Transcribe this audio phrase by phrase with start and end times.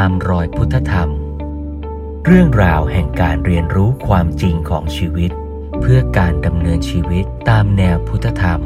[0.00, 1.10] ตามรอยพุทธธรรม
[2.26, 5.30] เรื่องราวแห่งการเรียนรู้ความจริงของชีวิต
[5.80, 8.60] เพื่อการดำเนินชีวิตตามแนวพุทธธรรม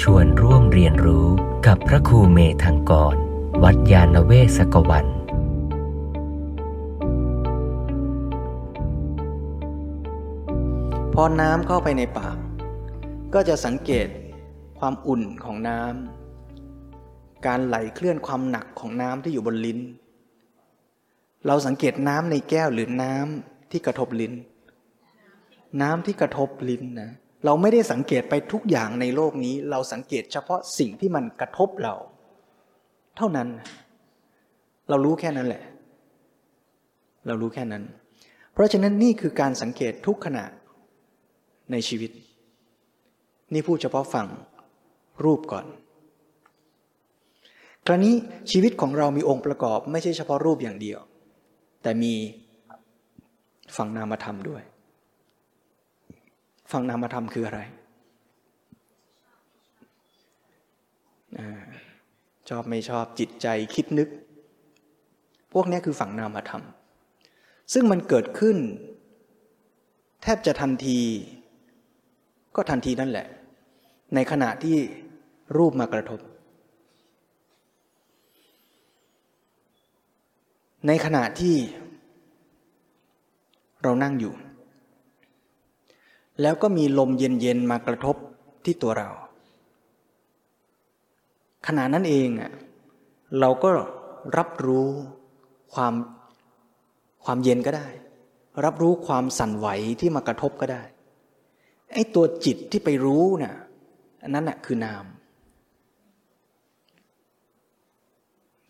[0.00, 1.26] ชวนร่วมเรียนรู้
[1.66, 3.14] กับพระครูเมธังกร
[3.62, 5.06] วัดยาณเวศกวัน
[11.14, 12.36] พอน้ำเข้าไปในปาก
[13.34, 14.08] ก็จะสังเกต
[14.78, 16.23] ความอุ่นของน้ำ
[17.46, 19.80] การไหลเคลื่อนความหนักของน้ำที่อยู่บนลิ้น
[21.46, 24.34] เราสังเกตน้ำในแก้วหรือน้ำที่กระทบลิ้น
[25.82, 27.10] น้ำที่กระทบลิ้นนะ
[27.44, 31.94] เราไม่ได้สังเกตไปทุกอย่างในโลกนี้ เราสังเกตเฉพาะสิ่งที่มันกระทบเรา
[33.16, 33.48] เท่านั้น
[34.88, 35.62] เรารู้แค่นั้นแหละ
[37.26, 37.84] เรารู้แค่นั้น
[38.52, 40.44] เพราะฉะนั้นนี่คือการสังเกตทุกขณะ
[41.72, 42.10] ในชีวิต
[43.52, 44.28] นี่พูดเฉพาะฝั่ง
[45.24, 45.66] รูปก่อน
[47.86, 48.14] คราวนี้
[48.50, 50.98] ชีวิตของเรามีองค์ประกอบไม่ใช่เฉพาะรูปอย่างเดียว
[51.82, 52.12] แต่มี
[53.76, 54.62] ฝั่งนามธรรมด้วย
[56.72, 57.60] ฝั่งนามธรรมคืออะไร
[61.38, 61.40] อ
[62.48, 64.08] ชอบไม่ชอบจิตใจคิดนึก
[65.52, 66.62] พวกนี้คือฝั่งนามธรรม
[67.72, 68.56] ซึ่งมันเกิดขึ้น
[70.22, 71.00] แทบจะทันที
[72.56, 73.26] ก็ทันทีนั่นแหละ
[74.14, 74.76] ในขณะที่
[75.56, 76.20] รูปมากระทบ
[80.86, 81.56] ในขณะที่
[83.82, 84.34] เรานั่งอยู่
[86.42, 88.16] แล้วก็มีลมเย็นๆมากระทบ
[88.64, 89.10] ที่ตัวเรา
[91.66, 92.52] ขณะนั้นเองอะ
[93.40, 93.68] เราก็
[94.38, 94.88] รับรู้
[95.74, 95.94] ความ
[97.24, 97.88] ความเย็นก็ได้
[98.64, 99.66] รับรู้ความสั่นไหว
[100.00, 100.82] ที่มากระทบก็ได้
[101.92, 103.54] ไอ้ตัวจิตที่ไปรู้น่ะ
[104.22, 105.04] อันนั้นน่ะคือนาม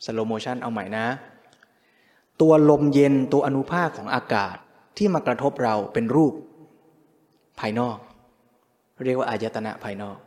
[0.05, 1.07] slow motion เอาใหม่นะ
[2.41, 4.57] ตัวลมเย็นตัวอนุภาคของอากาศ
[4.97, 6.35] ที่มากระทบเราเป็นรูป
[7.61, 7.99] ภายนอก
[9.05, 10.19] เรียกว่าอายตนะภายนอก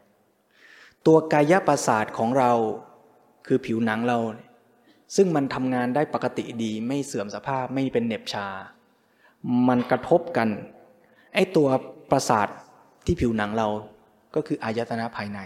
[1.05, 2.51] ตัวกายประสาทของเรา
[3.47, 4.17] คือผิวหนังเรา
[5.15, 8.47] ซึ่งมันทำงานได้ปกติดีไม่เสื่อมสภาพไม่เป็นเน็บชา
[9.67, 10.49] มันกระทบกัน
[11.33, 11.67] ไอ้ตัว
[12.11, 12.47] ประสาท
[13.05, 13.67] ที่ผิวหนังเรา
[14.35, 15.39] ก็คืออายตนะภายใน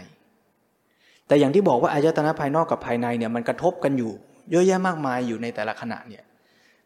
[1.26, 4.12] แต่อย่างที่บอกว่าอายตนะภายนอกกับภายในเนี่ยมันกระทบกันอยู่
[4.50, 6.24] เยอะแยะมากมายอยู่ในแต่ละขณะเนี่ย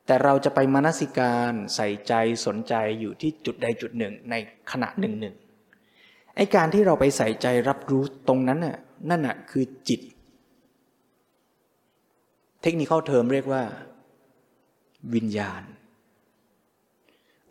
[0.07, 2.13] แต่เราจะไปมนสิการใส่ใจ
[2.47, 4.35] สนใจอยู่ที่จุดใดจุดหนึ่งใน
[4.71, 5.35] ขณะหนึ่งหนึ่ง
[6.37, 8.77] ไอการที่เราไปใส่ใจรับรู้ตรงนั้นน่ะ
[9.11, 10.01] นั่นน่ะคือจิต
[12.63, 13.63] เทคนิคเทอมเรียกว่า
[15.15, 15.63] วิญญาณ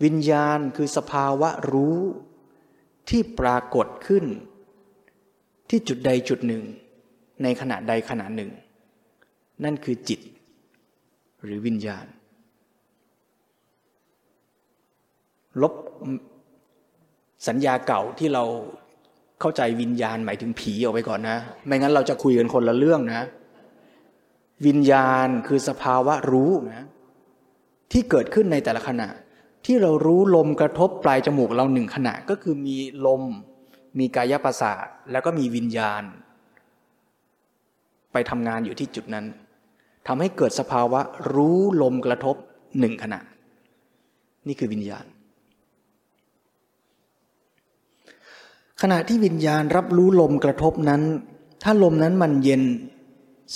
[0.03, 1.99] วิญญาณคือสภาวะรู้
[3.09, 4.25] ที่ปรากฏขึ้น
[5.69, 6.63] ที่จุดใดจุดหนึ่ง
[7.43, 8.51] ในขณะใดขณะหนึ่ง
[9.63, 10.19] นั่นคือจิต
[11.43, 12.05] หรือวิญญาณ
[15.61, 15.73] ลบ
[17.47, 18.43] สัญญาเก่าที่เรา
[19.41, 23.27] เข้าใจวิญญาณหมายถึงผีออกไปก่อนนะ ไม่งั้นเราจะคุยกันคนละเรื่องนะ
[24.67, 26.87] วิญญาณคือสภาวะรู้นะ
[27.91, 29.09] ที่เกิดขึ้นในแต่ละขณะ
[29.65, 33.23] ที่เรารู้ลมกระทบปลายจมูกเราหนึ่งขณะก็คือมีลม
[33.99, 36.03] มีกายประสาทแล้วก็มีวิญญาณ
[38.13, 39.25] ไปทำงานอยู่ที่จุดนั้น
[40.07, 41.01] ทำให้เกิดสภาวะ
[41.33, 42.35] รู้ลมกระทบ
[42.79, 43.19] หนึ่งขณะ
[44.47, 45.05] นี่คือวิญญาณ
[48.74, 51.01] ข ณะที่วิญญาณรับรู้ลมกระทบนั้น
[51.63, 52.63] ถ้าลมนั้นมันเย็น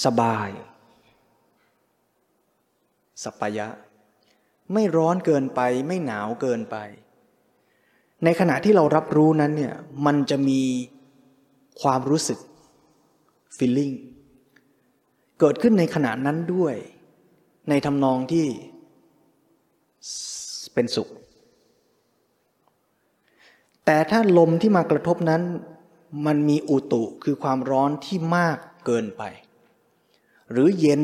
[0.04, 0.50] สบาย
[3.24, 3.68] สัปยะ
[4.74, 6.78] ไม่ร้อนเกินไปไม่หนาวเกินไป
[8.24, 9.74] ในขณะที่เรารับรู้นั้นเนี่ย
[10.06, 10.62] มันจะมี
[11.82, 12.40] ความรู้สึก
[13.58, 13.96] feeling
[15.40, 16.76] เกิดขึ้นในขณะนั้นด้วย
[17.70, 18.48] ในทำนองที่
[20.74, 21.10] เป็นสุข
[23.92, 25.42] แต่ถ้าลมที่มากระทบนั้น
[26.26, 29.24] มันมีอุตุคือความร้อนที่มากเกินไป
[30.52, 31.04] หรือเย็น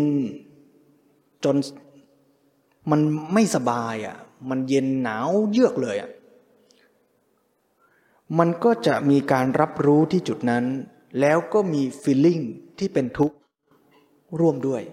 [1.43, 1.55] จน
[2.91, 3.01] มัน
[3.33, 4.17] ไม่สบายอะ
[4.49, 6.11] มันเย็นหนาวเยือกเลยอะ
[8.39, 10.65] มันก็จะมีการรับรู้ที่จุดนั้น
[11.19, 12.39] แล้วก็มีฟีลลิ่ง
[12.79, 13.37] ที่เป็นทุกข์
[14.39, 14.83] ร่วมด้วย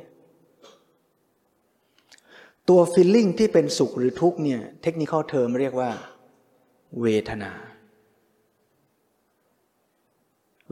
[2.69, 5.91] ตัวฟีลลิ่งที่เป็นสุขหรือทุกข์เนี่ยเทคนิคเทอมเรียกว่า
[7.03, 7.53] เวทนา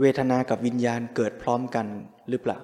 [0.01, 1.87] เวทนากับวิญญาณเกิดพร้อมกัน
[2.29, 2.59] หรือเปล่า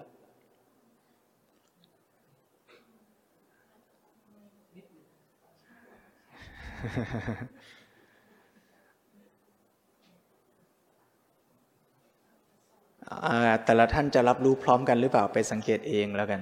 [13.65, 16.41] แต่ละท่านจะรับรู้พร้อมกันหรือเปล่าไปสังเกตเองแล้วกัน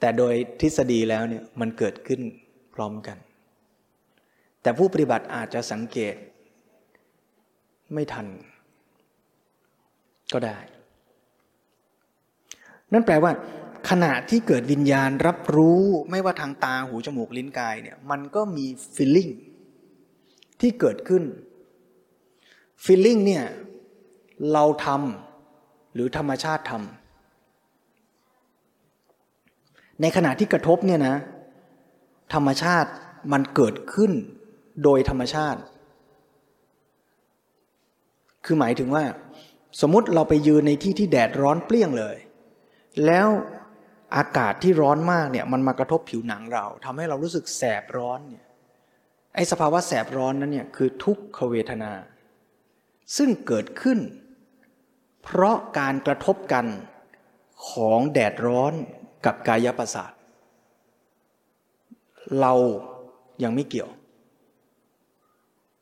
[0.00, 2.20] แต่โดยทฤษฎีแล้วเนี่ยมันเกิดขึ้น
[2.74, 3.16] พร้อมกัน
[4.62, 6.14] แต่ผู้ปฏิบัติอาจจะสังเกต
[7.94, 8.26] ไม่ทัน
[10.32, 10.58] ก็ได้
[12.92, 13.32] นั่นแปลว่า
[13.90, 19.28] ขณะที่เกิดวิญญาณรับรู้ไม่ว่าทางตาหูจมูกลิ้นกายเนี่ยมันก็มีฟีลลิ่ง
[20.60, 21.22] ที่เกิดขึ้น
[22.84, 23.44] ฟีลลิ่งเนี่ย
[24.52, 26.80] เราทำหรือธรรมชาติทำ
[30.00, 31.16] ในขณะที่กระทบเนี่ยนะ
[32.34, 32.90] ธรรมชาติ
[33.32, 34.12] มันเกิดขึ้น
[34.82, 35.60] โดยธรรมชาติ
[38.44, 39.04] คือหมายถึงว่า
[39.80, 42.16] สมมติเราไปยืนในที่ที่แดดร้อนเปรี้ยงเลย
[43.06, 43.28] แล้ว
[44.16, 48.44] อากาศที่ร้อนมากเนี่ยมันมากระทบผิวหนังเราทำให้เรารู้สึกแสบร้อนเนี่ย
[49.34, 51.92] ไอ้สภาวะแสบร้อนนั้นเนี่ยคือทุกขเวทนา
[53.16, 53.98] ซึ่งเกิดขึ้น
[55.22, 56.66] เพราะการกระทบกัน
[57.68, 58.72] ของแดดร้อน
[59.26, 60.12] กับกายประสาท
[62.40, 62.52] เรา
[63.42, 63.90] ยังไม่เกี่ยว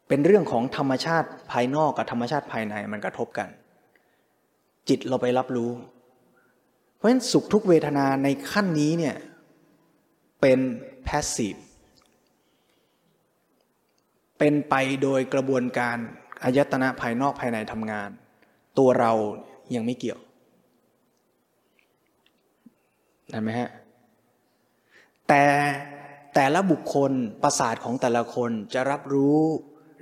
[0.09, 3.49] เป็นเรื่องของธรรมชาติภายนอกกับธรรมชาติภายในมันกระทบกัน
[4.89, 5.71] จิตเราไปรับรู้
[6.95, 9.17] เพราะฉะนั้นสุขทุกเวทนาในขั้นนี้เนี่ย
[10.41, 10.59] เป็น
[11.05, 11.57] แพสซีฟ
[14.39, 15.97] เป็นไปโดยกระบวนการ
[16.43, 18.11] อายตนะภายนอกภายในทำงาน
[18.79, 19.13] ตัวเรา
[19.75, 20.21] ยังไม่เกี่ยว
[23.31, 23.71] เห็นไหมฮะ
[25.29, 25.45] แต่
[26.35, 29.41] แต่ละบุคคลประสาทของแต่ละคนจะรับรู้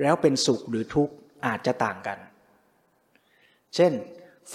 [0.02, 1.14] แล้วเป็นสุขหรือทุกข์
[1.46, 2.18] อาจจะต่างกัน
[3.74, 3.92] เช่น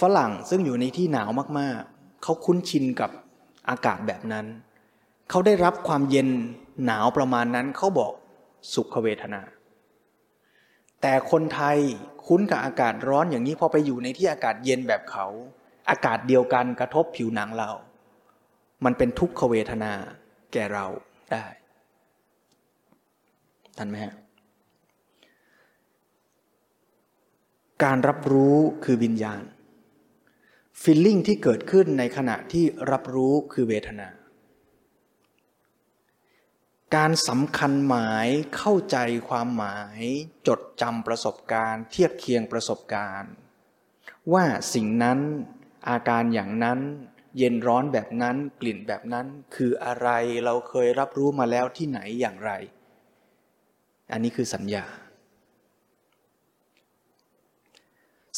[0.00, 3.10] ฝรั่งซึ่งอยู่ในที่หนาวมากๆ เขาคุ้นชินกับ
[3.70, 4.46] อากาศแบบนั้น
[5.30, 6.28] เขาได้รับความเย็น
[6.84, 8.12] หนาวประมาณนั้นเขาบอก
[8.74, 9.42] สุขเวทนา
[11.00, 11.78] แต่คนไทย
[12.26, 15.26] คุ้นกับอากาศร้อนอย่างนี้พอไปอยู่ในที่อากาศเย็นแบบเขา
[15.90, 17.70] อากาศเดียวกันกระทบผิวหนังเรา
[18.84, 19.92] มันเป็นทุกขเวทนา
[20.52, 20.86] แก่เรา
[21.32, 21.44] ได้
[23.78, 24.14] ทันไหมฮะ
[27.84, 29.42] การรับรู้คือวิญญาณ
[30.82, 34.08] ฟีลลิ่งที่เกิดขึ้นในขณะที่รับรู้คือเวทนา
[36.96, 38.26] การสำคัญหมาย
[38.56, 38.96] เข้าใจ
[39.28, 40.00] ความหมาย
[40.48, 43.32] จดจำประสบการณ์ เทียบเคียงประสบการณ์
[44.32, 44.44] ว่า
[44.74, 45.18] สิ่งนั้น
[45.88, 46.80] อาการอย่างนั้น
[47.38, 50.08] เย็นร้อนแบบนั้นกลิ่นแบบนั้นคืออะไร
[50.44, 52.52] เราเคยรับรู้มาแล้วที่ไหนอย่างไร
[54.12, 54.84] อันนี้คือสัญญา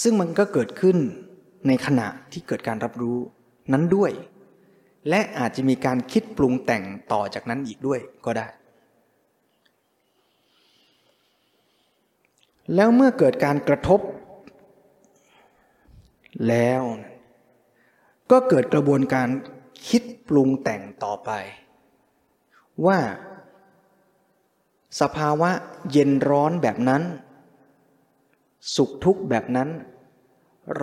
[0.02, 0.98] ซึ่งมันก็เกิดขึ้น
[1.66, 3.18] ในขณะที่เกิดการรับรู้
[3.72, 4.12] นั้นด้วย
[5.08, 8.46] และอาจจะมีการคิดปรุงแต่งต่อจากนั้นอีกด้วยก็ได้
[12.74, 14.00] แล้วเมื่อเกิดการกระทบ
[16.48, 16.82] แล้ว
[18.30, 19.28] ก็เกิดกระบวนการ
[19.88, 21.30] คิดปรุงแต่งต่อไป
[22.86, 22.98] ว่า
[25.00, 25.50] สภาวะ
[25.92, 27.02] เย็นร้อนแบบนั้น
[28.74, 29.68] สุขทุกข์แบบนั้น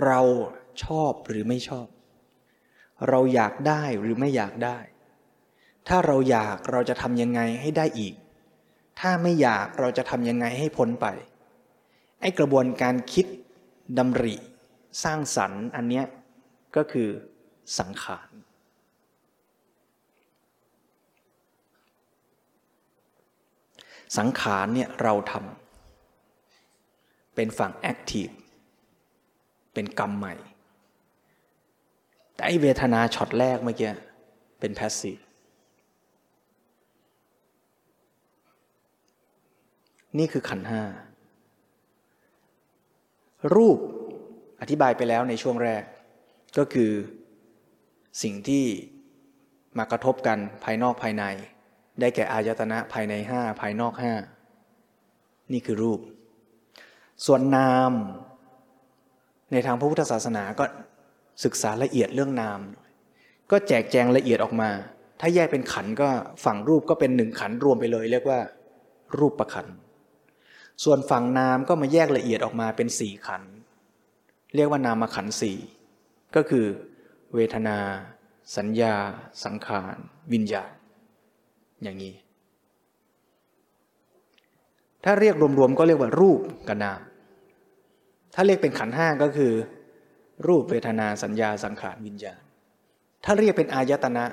[0.02, 0.20] เรา
[0.84, 1.86] ชอบหรือไม่ชอบ
[3.08, 4.78] เราอยากได้หรือไม่อยากได้
[5.88, 8.14] ถ้าเราอยากเราจะทำยังไงให้ได้อีก
[9.00, 11.06] ถ้าไม่อยากเราจะทำยังไงให้พ้นไป
[12.20, 13.26] ไอ้กระบวนการคิด
[13.98, 14.34] ดำริ
[15.02, 16.06] สร้างสรรค์อันเนี้ย
[16.76, 17.08] ก็คือ
[17.78, 18.28] สังขาร
[24.18, 28.28] สังขารเนี่ยเราทำเป็นฝั่ง active
[29.74, 30.34] เป็นกรรมใหม่
[32.38, 33.92] แต่ไอ้เวทนาช็อตแรกเมื่อกี้
[34.60, 35.18] เป็น passive
[40.18, 40.82] นี่คือขันห้า
[43.54, 43.78] รูป
[44.60, 45.82] อธิบายไปแล้วในช่วงแรก
[46.58, 46.92] ก็คือ
[48.22, 48.64] สิ่งที่
[49.78, 51.24] มากระทบกันภายนอกภายใน
[52.00, 54.14] ได้แก่อายตนะภายในห้าภายนอกห้า
[55.52, 56.00] นี่คือรูป
[57.26, 57.92] ส่วนนาม
[59.52, 60.64] ในทางพระพุทธศาสนาก็
[61.44, 62.60] ศึกษาละเอียดเรื่องนาม
[63.50, 64.70] ก็แจกแจงละเอียดออกมา
[65.20, 66.08] ถ้าแยกเป็นขันก็
[66.44, 68.40] ฝั่งรูปก็เป็นหนึ่งขันรวมไปเลย เรียกว่า
[69.18, 69.66] รูปประขัน
[70.84, 73.42] ส่วนฝั่งนามก็มาแยกละเอียดออกมาเป็นสี่ขัน
[74.54, 75.56] เรียกว่านามขันสี่
[76.36, 76.64] ก็คือ
[77.34, 77.78] เวทนา
[78.56, 78.94] สัญญา
[79.44, 79.96] สังขาร
[80.32, 80.72] วิญญาณ
[81.82, 82.14] อย่างนี้
[85.04, 87.00] ถ้าเรียกรวมๆก็เรียกว่ารูปกับนาม
[88.34, 89.52] ถ้าเรียกเป็นขันห้าก็คือ
[90.46, 92.40] รูปเวทนาสัญญาสังขารวิญญาณ
[93.24, 94.24] ถ้าเรียกเป็นอายตนะ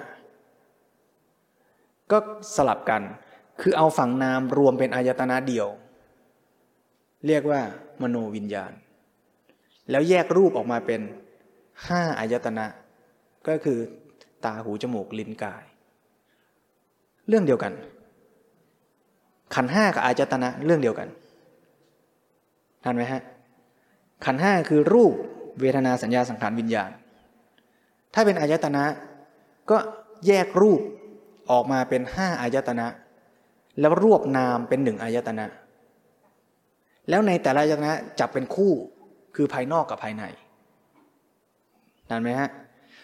[2.12, 2.18] ก็
[2.56, 3.02] สลับกัน
[3.62, 5.68] คือเอาฝั่งนามรวมเป็นอายตนะเดียว
[7.28, 7.62] เรียกว่า
[8.02, 8.72] มโนวิญญาณ
[9.92, 11.02] แล้วแยกรูปออกมาเป็น
[11.88, 12.66] ห้าอายตนะ
[13.48, 13.80] ก็คือ
[14.46, 15.64] ตาหูจมูกลิ้นกาย
[17.28, 17.74] เรื่องเดียวกัน
[19.56, 21.08] ขันห้ากับอายตนะเรื่องเดียวกัน
[22.84, 23.22] ทันไหมฮะ
[24.26, 25.14] ขันห้าคือรูป
[25.62, 26.92] เวทนาสัญญาสังขารวิญญาณ
[28.14, 28.84] ถ้าเป็นอายตนะ
[29.70, 29.78] ก็
[30.28, 30.82] แยกรูป
[31.52, 32.88] ออกมาเป็นห้าอายตนะ
[33.80, 35.46] แล้วรวบนามเป็นหนึ่งอายตนะ
[37.10, 38.74] แล้วในแต่ละอายตนะจับเป็นคู่
[39.36, 40.24] คือภายนอกกับภายใน
[42.10, 42.50] นั่นไหมฮะ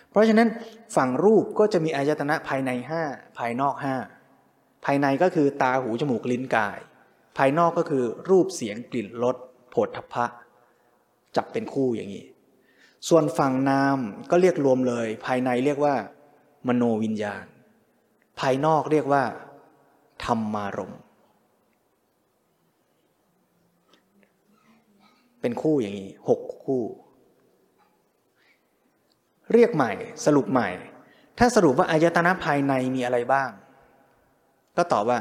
[0.10, 0.48] เพราะฉะนั้น
[0.96, 3.02] ฝั่งรูปก็จะมีอายตนะภายในห้า
[3.38, 3.96] ภายนอกห้า
[4.86, 6.80] ภายในก็คือตาหูจมูกลิ้นกาย
[7.38, 9.36] ภายนอกก็คือรูปเสียงกลิ่นรส
[9.70, 10.26] โผฏฐัพพะ
[11.36, 12.24] จับเป็นคู่อย่างนี้
[13.10, 13.98] ส่วนฝั่งนาม
[14.32, 15.96] ก็เรียกรวมเลย ภายในเรียกว่า
[16.68, 17.46] มโนวิญญาณ
[18.40, 19.24] ภายนอกเรียกว่า
[20.26, 20.94] ธรรมารม
[25.42, 26.84] เป็นคู่อย่างนี้หกคู่
[29.54, 29.92] เรียกใหม่
[30.26, 30.70] สรุปใหม่
[31.40, 33.50] ถ้าสรุปว่าอายตนะภายในมีอะไรบ้าง
[34.78, 35.20] ก็ตอบว่า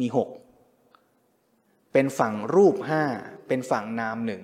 [0.00, 0.28] มีหก
[1.92, 3.02] เป็นฝั่งรูปห้า
[3.48, 4.42] เป็นฝั่งนามหนึ่ง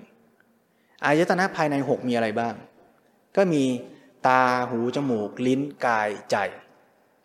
[1.05, 2.53] อายตนะภายในหกมีอะไรบ้าง
[3.37, 3.63] ก็มี
[4.27, 6.37] ตาหูจมูก ลิ้นกายใจ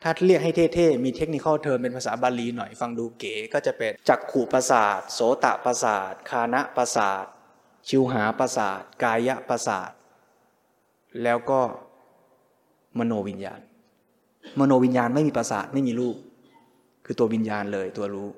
[0.03, 7.25] ถ้าเรียกให้เท่ๆ มีเทคนิคเทอมเป็นภาษาบาลีหน่อยฟังดูเก๋ก็จะเป็นจักขู่ประสาท โสตประสาท คานะประสาท
[7.89, 9.91] ชิวหาประสาท กายะประสาท
[11.23, 11.61] แล้วก็
[12.99, 13.61] มโนวิญญาณ
[14.61, 16.17] มโนวิญญาณไม่มีประสาทไม่มีรูป
[17.05, 18.29] คือตัววิญญาณเลยตัวรู้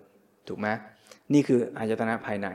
[0.49, 0.69] ถูกไหม
[1.33, 2.49] นี่คืออายตนะภายใน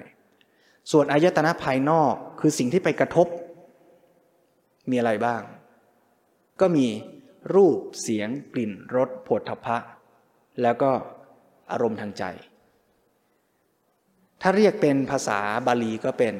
[0.91, 3.27] ส่วนอายตนะภายนอกคือสิ่งที่ไปกระทบ
[4.89, 5.41] มีอะไรบ้าง
[6.61, 6.87] ก็มี
[7.55, 9.77] รูปเสียงกลิ่นรสผดทพะ
[10.61, 10.91] แล้วก็
[11.71, 12.23] อารมณ์ทางใจ
[14.41, 16.35] ถ้าเรียกเป็นภาษาบาลีก็เป็น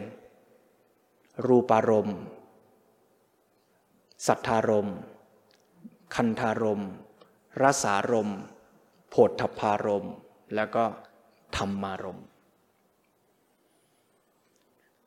[1.48, 2.18] รูปารมณ์
[4.28, 4.98] สัทธารมณ์
[6.16, 6.90] คันธารมณ์
[7.62, 8.40] รสารมณ์
[9.10, 10.14] โผฏฐพารมณ์
[10.56, 10.84] แล้วก็
[11.58, 12.26] ธรรมารมณ์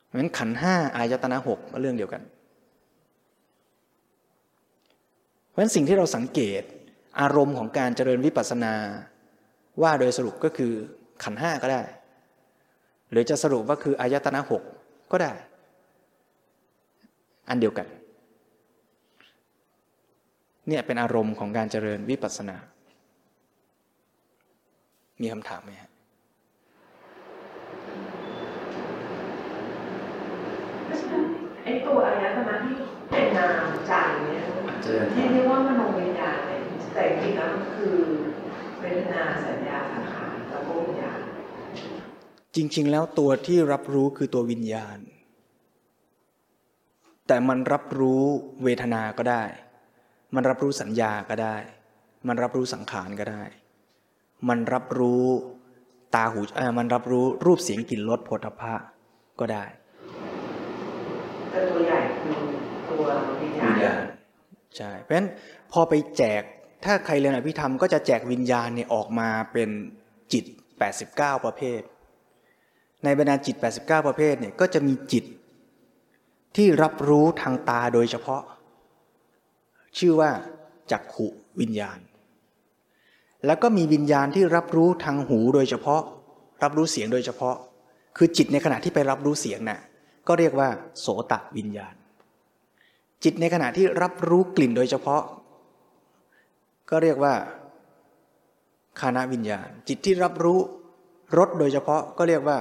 [0.05, 2.23] เพราะฉะนั้นขันห้าอายตนะหกเรื่องเดียวกัน
[5.46, 6.63] เพ ราะฉะนั้นสิ่งที่เราสังเกต
[7.21, 8.75] อารมณ์ของการเจริญวิปัสสนา
[9.83, 10.73] ว่าโดยสรุปก็คือ
[11.25, 11.83] ขันห้าก็ได้
[13.11, 14.63] หรือจะสรุปว่าคืออายตนะหก
[15.13, 15.33] ก็ได้
[17.49, 17.87] อันเดียวกัน
[20.69, 22.57] เนี่ยเป็นอารมณ์ของการเจริญวิปัสสนา
[25.21, 25.91] มีคำถามไหมฮะ
[31.65, 32.77] ไอตัวอายตนะที่
[33.11, 33.93] เป็นนามใจ
[34.25, 34.46] เนี่ย
[35.33, 36.61] เรียกว่ามโนวิญญาณเนี่ย
[36.95, 37.97] แต่จริงๆแล้วมันคือ
[38.81, 41.19] เวทนาสัญญาสังขารแล้วก็วิญญาณ
[42.57, 44.99] จริง ๆ แล้วตัวที่รับรู้คือตัววิญญาณ
[47.27, 48.23] แต่มันรับรู้
[48.65, 49.43] เวทนาก็ได้
[50.35, 51.57] มันรับรู้สัญญาก็ได้
[52.29, 53.43] มันรับรู้สังขารก็ได้
[54.49, 55.25] มันรับรู้
[56.15, 58.75] ตาหูเออมันรับรู้รูปเสียงกลิ่นรสผลพะ
[59.41, 59.65] ก็ได้
[61.51, 62.35] แต่ตัวใหญ่คือ
[62.89, 63.05] ตัว
[63.41, 63.53] วิญ
[63.85, 64.16] ญาณ
[64.77, 65.29] ใช่เพราะฉะนั้น
[65.73, 66.43] พอไปแจก
[66.85, 69.69] ถ้าใครเรียนอภิธรรมก็จะแจกวิญญาณเนี่ยออกมาเป็น
[70.33, 70.45] จิต
[70.95, 71.81] 89 ประเภท
[73.05, 75.25] ในบรรดาจิต 89 ประเภทเนี่ยก็จะมีจิต
[76.57, 78.43] ที่รับรู้ทางตาโดยเฉพาะ
[79.99, 80.31] ชื่อว่า
[80.91, 81.27] จักขุ
[81.61, 81.99] วิญญาณ
[83.47, 86.03] แล้วก็มีวิญญาณที่รับรู้ทางหูโดยเฉพาะ
[86.63, 87.57] รับรู้เสียงโดยเฉพาะ
[88.17, 89.81] คือจิตในขณะที่ไปรับรู้เสียงน่ะ
[90.29, 90.69] ก็เรียกว่า
[91.01, 91.95] โสตวิญญาณ
[93.25, 95.23] จิตในขณะที่รับรู้กลิ่นโดยเฉพาะ
[96.91, 97.35] ก็เรียกว่า
[99.01, 100.59] คานาวิญญาณ จิตที่รับรู้
[101.39, 102.59] รสโดยเฉพาะก็เรียกว่า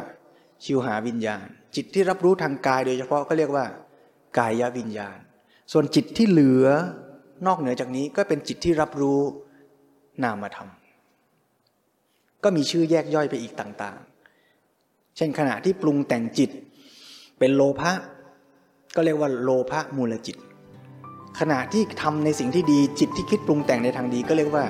[0.63, 1.45] ชิวหาวิญญาณ
[1.75, 3.65] จิตที่รับรู้ทางกายโดยเฉพาะก็เรียกว่า
[4.37, 5.17] กายวิญญาณ
[5.71, 6.67] ส่วนจิตที่เหลือ
[7.45, 9.19] นอกเหนือจากนี้ก็เป็นจิตที่รับรู้
[10.23, 10.69] นามธรรม
[12.43, 16.49] ก็มีชื่อแยกย่อยไปอีกต่างๆ เช่นขณะที่ปรุงแต่งจิต
[17.39, 17.91] เป็นโลภะ
[18.95, 20.37] ก็เรียกว่าโลภะมูลจิต
[21.39, 24.65] ขณะที่ทำในสิ่งที่ดีจิตที่คิดปรุงแต่งในทางดีก็เรียกว่า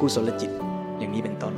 [0.00, 0.50] กุศลจิต
[0.98, 1.54] อย่างนี้เป็นต้น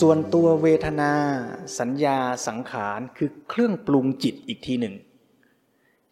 [0.00, 1.12] ส่วนตัวเวทนา
[1.78, 4.94] สัญญาสังขารคือเครื่องปรุงจิตอีกทีหนึ่ง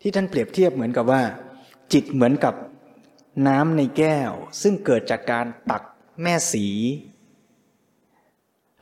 [0.00, 1.22] ที่ท่านเปรียบเทียบเหมือนกับว่า
[1.92, 2.54] จิตเหมือนกับ
[3.48, 5.82] น้ำในแก้วซึ่งเกิดจากการตัก
[6.22, 6.66] แม่สี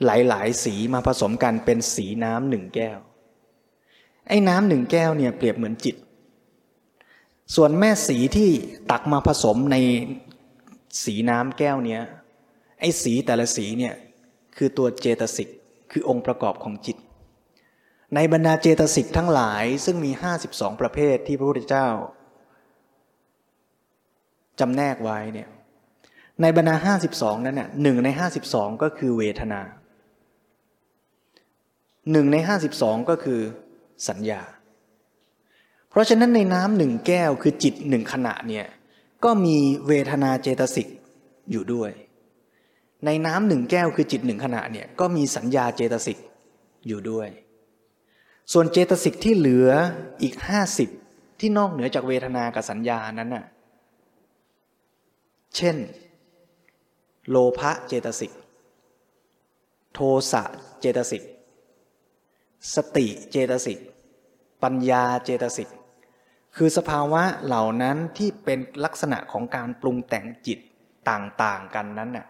[0.04, 2.99] หลายๆ สีมาผสมกันเป็นสีน้ำหนึ่งแก้ว
[4.28, 5.97] ไอ้น้ำหนึ่งแก้วเนี่ยเปรียบเหมือนจิต
[7.54, 8.50] ส่วนแม่สีที่
[8.90, 9.76] ตักมาผสมใน
[11.04, 12.02] สีน้ำแก้วเนี้ย
[12.80, 13.95] ไอ้สีแต่ละสีเนี่ย
[14.57, 15.49] คือตัวเจตสิก
[15.90, 16.97] คือองค์ประกอบของจิต
[18.14, 20.12] ในบรรดาเจตสิกทั้งหลายซึ่งมี
[20.47, 21.88] 52 ประเภทที่พระพุทธเจ้า
[24.61, 25.49] จำแนกไว้เนี่ย
[26.43, 28.09] ในบรรดา52นั้นน่ยหนึ่งใน
[28.47, 29.61] 52ก็คือเวทนา
[32.12, 32.37] หนึ่งใน
[32.73, 33.40] 52ก็คือ
[34.09, 34.43] สัญญา
[35.90, 38.67] เพราะฉะนั้นในน้ำหนึ่งแก้วคือจิตหนึ่งขณะเนี่ย
[39.25, 39.57] ก็มี
[39.88, 40.88] เวทนาเจตสิก
[41.50, 41.90] อยู่ด้วย
[43.07, 46.19] ในน้ำหนึ่งแก้วคือจิตหนึ่งขณะเนี่ยก็มีสัญญาเจตสิก
[46.88, 47.29] อยู่ด้วย
[48.52, 49.71] ส่วนเจตสิกที่เหลือ
[50.23, 50.88] อีกห้าสิบ
[51.40, 53.45] ที่นอกเหนือจากเวทนากับสัญญานั้นน่ะ
[55.57, 55.76] เช่น
[57.28, 58.33] โลภะเจตสิก
[59.92, 59.99] โท
[60.33, 60.42] สะ
[60.80, 61.23] เจตสิก
[62.75, 63.78] สติเจตสิก
[64.62, 65.69] ปัญญาเจตสิก
[66.57, 70.59] คือสภาวะเหล่านั้นที่เป็นลักษณะของการปรุงแต่งจิต
[71.11, 72.26] ต่างๆกันนั้นน่ะ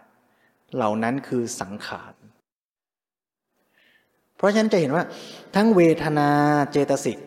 [0.74, 2.14] เหล่านั้นคือสังขาร
[4.36, 5.04] เพราะฉะนั้นจะเห็นว่า
[5.54, 6.30] ทั้งเวทนา
[6.72, 7.18] เจตสิก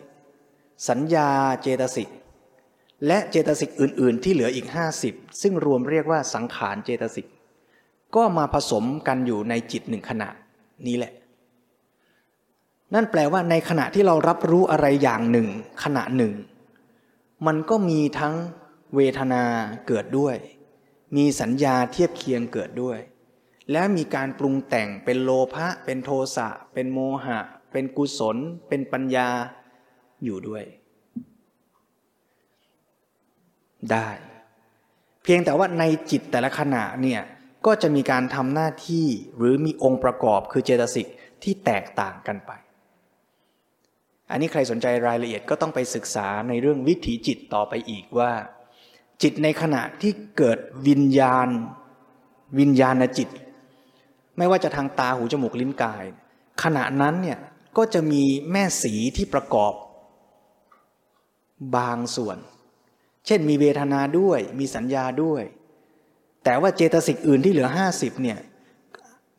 [0.88, 1.30] สัญญา
[1.62, 2.08] เจตสิก
[3.06, 7.26] และเจตสิกอื่น ๆ ที่เหลืออีกห้าสิบซึ่งรวมเรียกว่าสังขารเจตสิก
[8.16, 10.28] ก็มาผสมกันอยู่ในจิตหนึ่งขณะ
[10.86, 11.12] นี้แหละ
[12.94, 15.48] นั่นแปลว่าในขณะที่เรารับรู้อะไรอย่างหนึ่ง
[15.84, 16.32] ขณะหนึ่ง
[17.46, 18.34] มันก็มีทั้ง
[18.94, 19.42] เวทนา
[19.86, 20.36] เกิดด้วย
[21.16, 22.98] มีสัญญาเทียบเคียงเกิดด้วย
[23.72, 27.38] และมีการปรุงแต่งเป็นโลภะเป็นโทสะเป็นโมหะ
[27.72, 28.36] เป็นกุศล
[28.68, 29.28] เป็นปัญญา
[30.24, 30.64] อยู่ด้วย
[33.92, 34.08] ได้
[35.22, 37.22] เพียงแต่ว่าในจิตแต่ละขณะเนี่ย
[37.66, 41.06] ก็จะมีการทำหน้าที่หรือมีองค์ประกอบคือเจตสิก
[41.42, 42.52] ที่แตกต่างกันไป
[44.30, 48.32] อันนี้ใครสนใจรายละเอียดก็ต้องไปศึกษาในเรื่องวิถีจิตต่อไปอีกว่า
[49.22, 51.48] จิตในขณะที่เกิดวิญญาณ
[52.58, 53.28] วิญญาณจิต
[54.38, 56.04] ไม่ว่าจะทางตาหูจมูกลิ้นกาย
[56.62, 57.38] ขณะนั้นเนี่ย
[57.76, 59.72] ก็จะมีแม่สีที่ประกอบ
[61.76, 62.36] บางส่วน
[63.26, 65.42] เช่นมีเวทนาด้วย มีสัญญาด้วย
[66.44, 68.38] แต่ว่าเจตสิกอื่นที่เหลือห้าสิบเนี่ย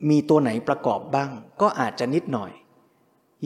[0.09, 2.51] มีตัวไหนประกอบบ้าง ก็อาจจะนิดหน่อย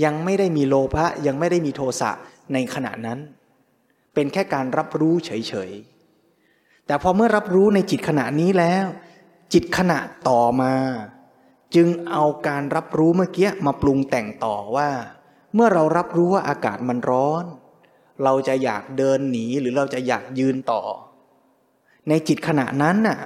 [0.04, 2.12] ยังไม่ได้มีโลภะยังไม่ได้มีโทสะ
[2.54, 3.19] ในขณะนั้น
[4.13, 8.86] เป็นแค่การรับรู้เฉยๆ แต่พอเมื่อรับรู้ในจิตขณะนี้แล้ว
[9.54, 9.99] จิตขณะ
[10.30, 10.73] ต่อมา
[11.75, 14.89] จึงเอาการรับรู้เมื่อกี้มาปรุงแต่งต่อว่า
[15.56, 17.45] เมื่อเรารับรู้ว่าอากาศมันร้อน
[18.24, 20.82] เราจะอยากเดินหนีหรือเราจะอยากยืนต่อ
[22.10, 23.20] ในจิตขณะนั้นน่ะ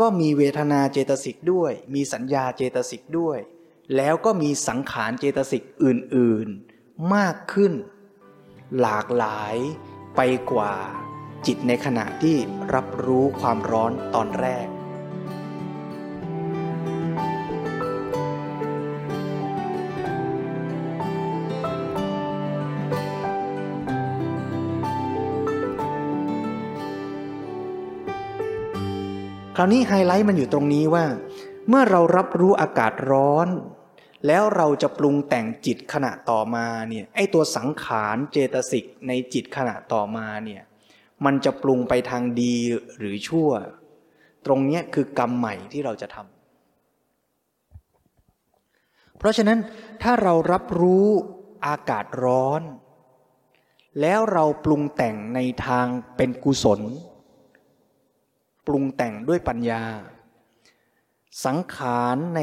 [0.00, 3.38] ก็มีเวทนาเจตสิกด้วย มีสัญญาเจตสิกด้วย
[3.96, 7.72] แล้วก็มีสังขารเจตสิกอื่นๆ มากขึ้น
[8.80, 9.56] หลากหลาย
[10.16, 10.20] ไป
[10.52, 10.74] กว่า
[11.46, 12.36] จิตในขณะที่
[12.74, 14.66] รับรู้ความร้อนตอนแรก
[29.56, 31.04] คราวนี้ไฮไลท์มันอยู่ตรงนี้ว่า
[31.68, 33.48] เมื่อเรารับรู้อากาศร้อน
[34.26, 40.62] แล้วเราจะปรุงแต่งจิตขณะต่อมาเนี่ยไอตัวสังขารเจตสิกในจิตขณะต่อมาเนี่ย
[41.24, 42.54] มันจะปรุงไปทางดี
[42.98, 43.50] หรือชั่ว
[44.46, 46.26] ตรงนี้คือกรรมใหม่ที่เราจะทำ
[49.18, 49.58] เพราะฉะนั้น
[50.02, 51.06] ถ้าเรารับรู้
[51.66, 52.62] อากาศร้อน
[54.00, 55.86] แล้วเราปรุงแต่งในทาง
[56.16, 56.80] เป็นกุศล
[58.66, 59.82] ปรุงแต่งด้วยปัญญา
[61.44, 62.40] สังขารใน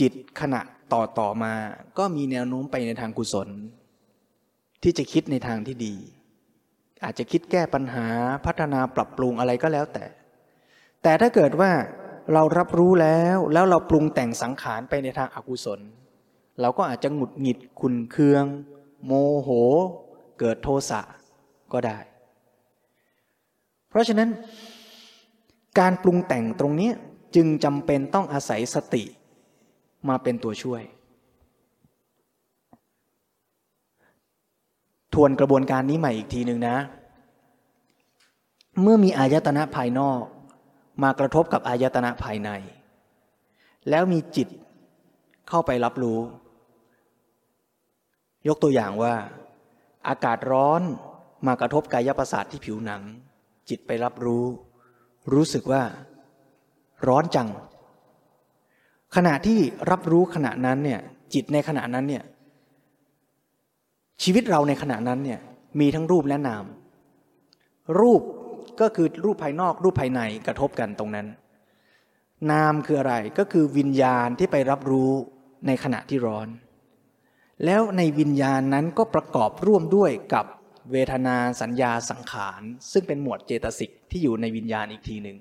[0.00, 0.60] จิตขณะ
[0.92, 1.52] ต่อต่อมา
[1.98, 3.48] ก็มีแนวโน้มไปในทางกุศล
[4.82, 5.94] ที่จะคิดในทางที่ดี
[7.04, 8.06] อาจจะคิดแก้ปัญหา
[8.46, 10.04] พัฒนาปรับปรุงอะไรก็แล้วแต่
[11.02, 11.70] แต่ถ้าเกิดว่า
[12.32, 15.80] เรารับรู้แล้วแล้วเราปรุงแต่งสังขารไปในทางอากุศล
[16.60, 18.44] เราก็อาจจะหงุดหงิดขุนเคือง
[19.06, 19.50] โมโห
[20.38, 21.00] เกิดโทสะ
[21.72, 21.98] ก็ได้
[23.88, 24.28] เพราะฉะนั้น
[25.78, 26.90] การปรุงแต่งตรงนี้
[27.34, 29.04] จึงจำเป็นต้องอาศัยสติ
[30.08, 30.82] มาเป็นตัวช่วย
[35.14, 36.76] ทวนกระบวนการนี้ใหม่อีกทีหนึ่งนะ
[38.82, 40.22] เมื่อมีอายตนะภายนอก
[41.02, 42.50] มากระทบกับอายตนะภายใน
[43.90, 44.48] แล้วมีจิต
[45.48, 46.20] เข้าไปรับรู้
[48.48, 49.14] ยกตัวอย่างว่า
[50.08, 50.82] อากาศร้อน
[51.46, 53.02] มากระทบกายประสาทที่ผิวหนัง
[53.68, 54.44] จิตไปรับรู้
[55.34, 55.82] รู้สึกว่า
[57.06, 57.48] ร้อนจัง
[59.16, 59.58] ขณะที่
[59.90, 61.00] รับรู้ขณะนั้นเนี่ย
[61.34, 62.24] จิตในขณะนั้นเนี่ย
[64.22, 65.40] ชีวิตเราในขณะนั้นเนี่ย
[65.80, 66.64] มีทั้งรูปและนาม
[68.00, 68.22] รูป
[68.80, 71.26] ก็คือรูปภายนอกรูปภายในกระทบกันตรงนั้น
[72.50, 75.12] นามคืออะไรก็คือวิญญาณที่ไปรับรู้
[75.66, 76.48] ในขณะที่ร้อน
[77.64, 80.46] แล้วในวิญญาณนั้นก็ประกอบร่วมด้วยกับ
[80.92, 85.38] เวทนาสัญญาสังขาร ซึ่งเป็นหมวดเจตสิกที่อยู่ในวิญญาณอีกทีหนึ่ง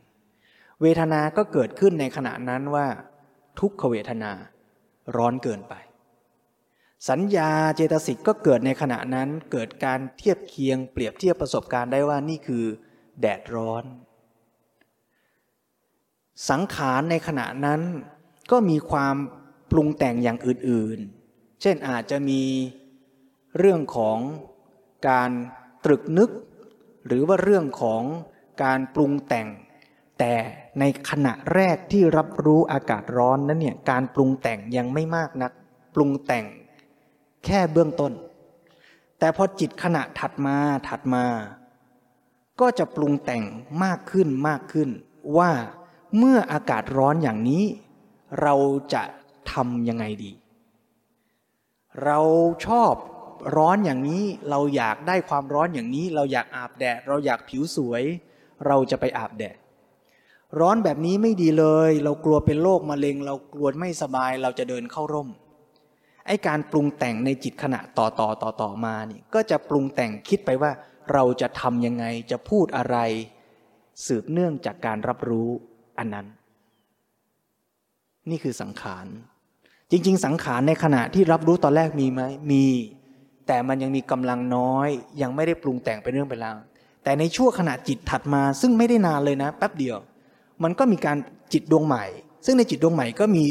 [0.82, 2.88] เวทนาก็เกิดขึ้นในขณะนั้นว่า
[3.60, 4.32] ทุกขเวทนา
[5.16, 5.74] ร้อนเกินไป
[7.10, 12.66] สัญญาเจตสิกก็เกิดในขณะนั้นเกิดการเทียบเคียงเปรียบเทียบประสบการณ์ได้ว่านี่คือ
[13.22, 13.84] แดดร้อน
[16.50, 17.82] สังขารในขณะนั้น
[18.52, 19.16] ก็มีความ
[19.72, 22.42] ปรุงแต่งอย่างอื่นๆ เช่นอาจจะมี
[23.58, 24.18] เรื่องของ
[25.10, 25.30] การ
[25.86, 26.30] ตรึกนึก
[27.06, 28.04] หรือว่าเรื่องของ
[28.64, 29.48] การปรุงแต่ง
[30.20, 30.34] แต่
[30.80, 35.52] ในขณะแรกที่รับรู้อากาศร้อนนั้นเนี่ยการปรุงแต่งยังไม่มากนัก
[35.96, 36.46] ปรุงแต่ง
[37.46, 38.14] แค่เบื้องต้น
[39.20, 41.26] แต่พอจิตขณะถัดมาถัดมา
[42.60, 43.44] ก็จะปรุงแต่ง
[43.84, 44.90] มากขึ้นมากขึ้น
[45.38, 45.52] ว่า
[46.18, 47.64] เมื่ออากาศร้อนอย่างนี้
[48.42, 48.56] เรา
[48.94, 49.04] จะ
[49.52, 50.32] ทำยังไงดี
[52.04, 52.20] เรา
[52.66, 52.94] ชอบ
[53.56, 58.04] ร้อนอย่างนี้ เราอยากได้ความร้อนอย่างนี้ เราอยากอาบแดด เราอยากผิวสวย
[58.68, 59.58] เราจะไปอาบแดด
[60.60, 65.30] ร้อนแบบนี้ไม่ดีเลย เรากลัวเป็นโรคมะเร็ง เรากลัวไม่สบาย เราจะเดินเข้าร่ม
[66.28, 70.72] ไอการปรุงแต่งในจิตขณะต่อต่อต่อต่อมานี่ก็จะปรุงแต่งคิดไปว่า
[71.14, 72.98] เราจะทำยังไงจะพูดอะไร
[74.06, 75.50] สืบเนื่องจากการรับรู้
[76.00, 76.28] อันนั้น
[78.30, 79.06] นี่คือสังขาร
[79.92, 82.22] จริง ๆ สังขารในขณะที่รับรู้ตอนแรกมีไหม
[82.52, 82.66] มี
[83.48, 84.90] แต่มันยังมีกำลังน้อย
[85.22, 86.58] ยังไม่ได้ปรุงแต่งเป็นเรื่องเป็นราว
[87.04, 89.98] แต่ในช่วงขณะจิตถัดมา ซึ่งไม่ได้นานเลยนะแป๊บเดียว
[90.64, 91.18] มันก็มีการ
[91.54, 92.06] จิตดวงใหม่
[92.46, 93.46] ซึ่งในจิตดวงใหม่ก็มี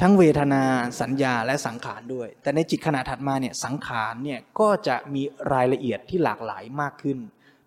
[0.00, 0.62] ทั้งเวทนา
[1.00, 7.18] สัญญาและสังขารด้วย แต่ในจิตขณะถัดมาเนี่ยสังขารเนี่ยก็จะมีรายละเอียดที่หลากหลายมากขึ้น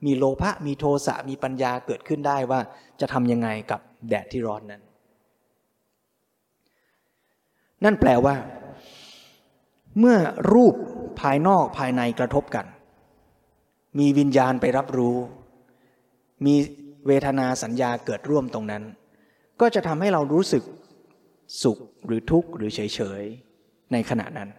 [0.06, 2.60] มีโลภะมีโทสะมีปัญญาเกิดขึ้นได้ว่า
[3.00, 4.82] จะทำยังไงกับแดดที่ร้อนนั้น
[7.84, 8.36] นั่นแปลว่า
[10.00, 10.18] เมื่อ
[10.54, 10.76] รูป
[11.22, 12.66] ภายนอกภายในกระทบกัน
[14.00, 15.18] มีวิญญาณไปรับรู้
[16.46, 16.56] มี
[17.08, 18.84] เวทนาสัญญาเกิดร่วมตรงนั้น
[19.62, 20.64] ก็จะทำให้เรารู้สึก
[21.64, 23.24] สุขหรือทุกข์หรือเฉยเฉย
[23.92, 24.50] ในขณะนั้น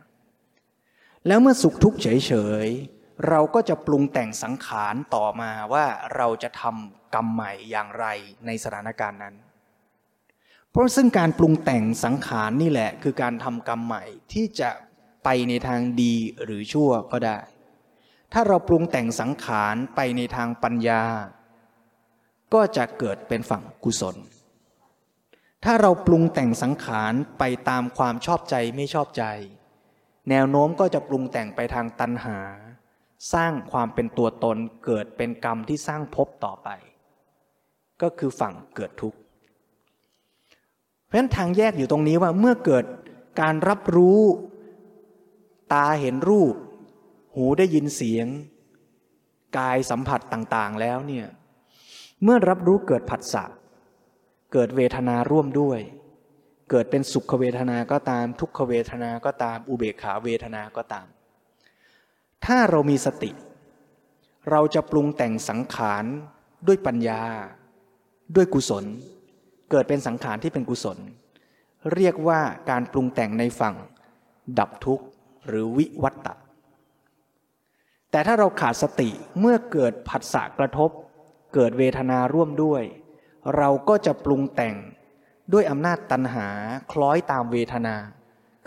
[1.27, 2.33] แล้วเมื่อสุขทุกข์เฉยเฉ
[2.65, 2.67] ย
[3.29, 5.87] เราก็จะปรุงแต่งสังขารต่อมาว่า
[6.17, 8.07] เราจะทำกรรมใหม่อย่างไร
[8.47, 9.35] ในสถานการณ์นั้น
[10.71, 14.71] เพราะซึ่งการปรุงแต่งสังขารนี่แหละ คือการทำกรรมใหม่ที่จะ
[15.25, 17.39] ไปในทางดีหรือชั่วก็ได้
[18.33, 21.03] ถ้าเราปรุงแต่งสังขารไปในทางปัญญา
[22.55, 24.17] ก็จะเกิดเป็นฝั่งกุศล
[25.65, 29.25] ถ้าเราปรุงแต่งสังขารไปตามความชอบใจไม่ชอบใจ
[30.31, 32.39] แนวโน้มก็จะปรุงแต่งไปทางตัณหา
[33.33, 36.69] สร้างความเป็นตัวตนเกิดเป็นกรรมที่สร้างภพต่อไป
[38.03, 39.19] ก็คือฝั่งเกิดทุกข์
[41.07, 42.85] เพราะฉะนั้นทางแยกอยู่ตรงนี้ว่าเมื่อเกิด
[43.41, 44.21] การรับรู้
[45.73, 46.55] ตาเห็นรูป
[47.35, 48.27] หูได้ยินเสียง
[49.59, 51.27] กายสัมผัสต่างๆแล้วเนี่ย
[52.23, 53.45] เมื่อรับรู้เกิดผัสสะ
[54.53, 55.81] เกิดเวทนาร่วมด้วย
[56.71, 61.07] เกิดเป็นสุขเวทนาก็ตาม ทุกขเวทนาก็ตาม อุเบกขาเวทนาก็ตาม
[62.45, 63.31] ถ้าเรามีสติ
[64.51, 66.05] เราจะปรุงแต่งสังขาร
[66.67, 67.23] ด้วยปัญญา
[68.37, 68.85] ด้วยกุศล
[69.71, 70.99] เกิดเป็นสังขารที่เป็นกุศล
[71.95, 73.75] เรียกว่าการปรุงแต่งในฝั่ง
[74.59, 75.05] ดับทุกข์
[75.47, 76.35] หรือวิวัตตะ
[78.11, 80.91] แต่ถ้าเราขาดสติเมื่อเกิดผัสสะกระทบ
[81.55, 82.83] เกิดเวทนาร่วมด้วย
[83.57, 84.77] เราก็จะปรุงแต่ง
[85.53, 86.49] ด้วยอำนาจตัณหา
[86.93, 87.97] คล้อยตามเวทนา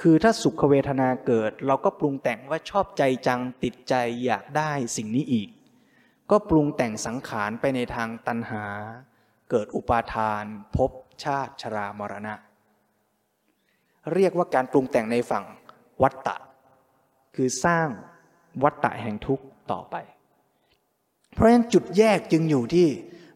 [0.01, 3.93] คือถ้าสุขเวทนาเกิด เราก็ปรุงแต่งว่าชอบใจจังติดใจ
[4.25, 5.49] อยากได้สิ่งนี้อีก
[6.31, 8.65] ก็ปรุงแต่งสังขารไปในทางตัณหา
[9.49, 10.43] เกิดอุปาทาน
[10.75, 10.91] ภพ
[11.23, 12.33] ชาติชรามรณะ
[14.13, 15.45] เรียกว่าการปรุงแต่งในฝั่ง
[16.03, 16.35] วัตตะ
[17.35, 17.87] คือสร้าง
[18.63, 19.95] วัฏฏะแห่งทุกข์ต่อไป
[21.33, 22.87] เพราะฉะนั้นจุดแยกจึงอยู่ที่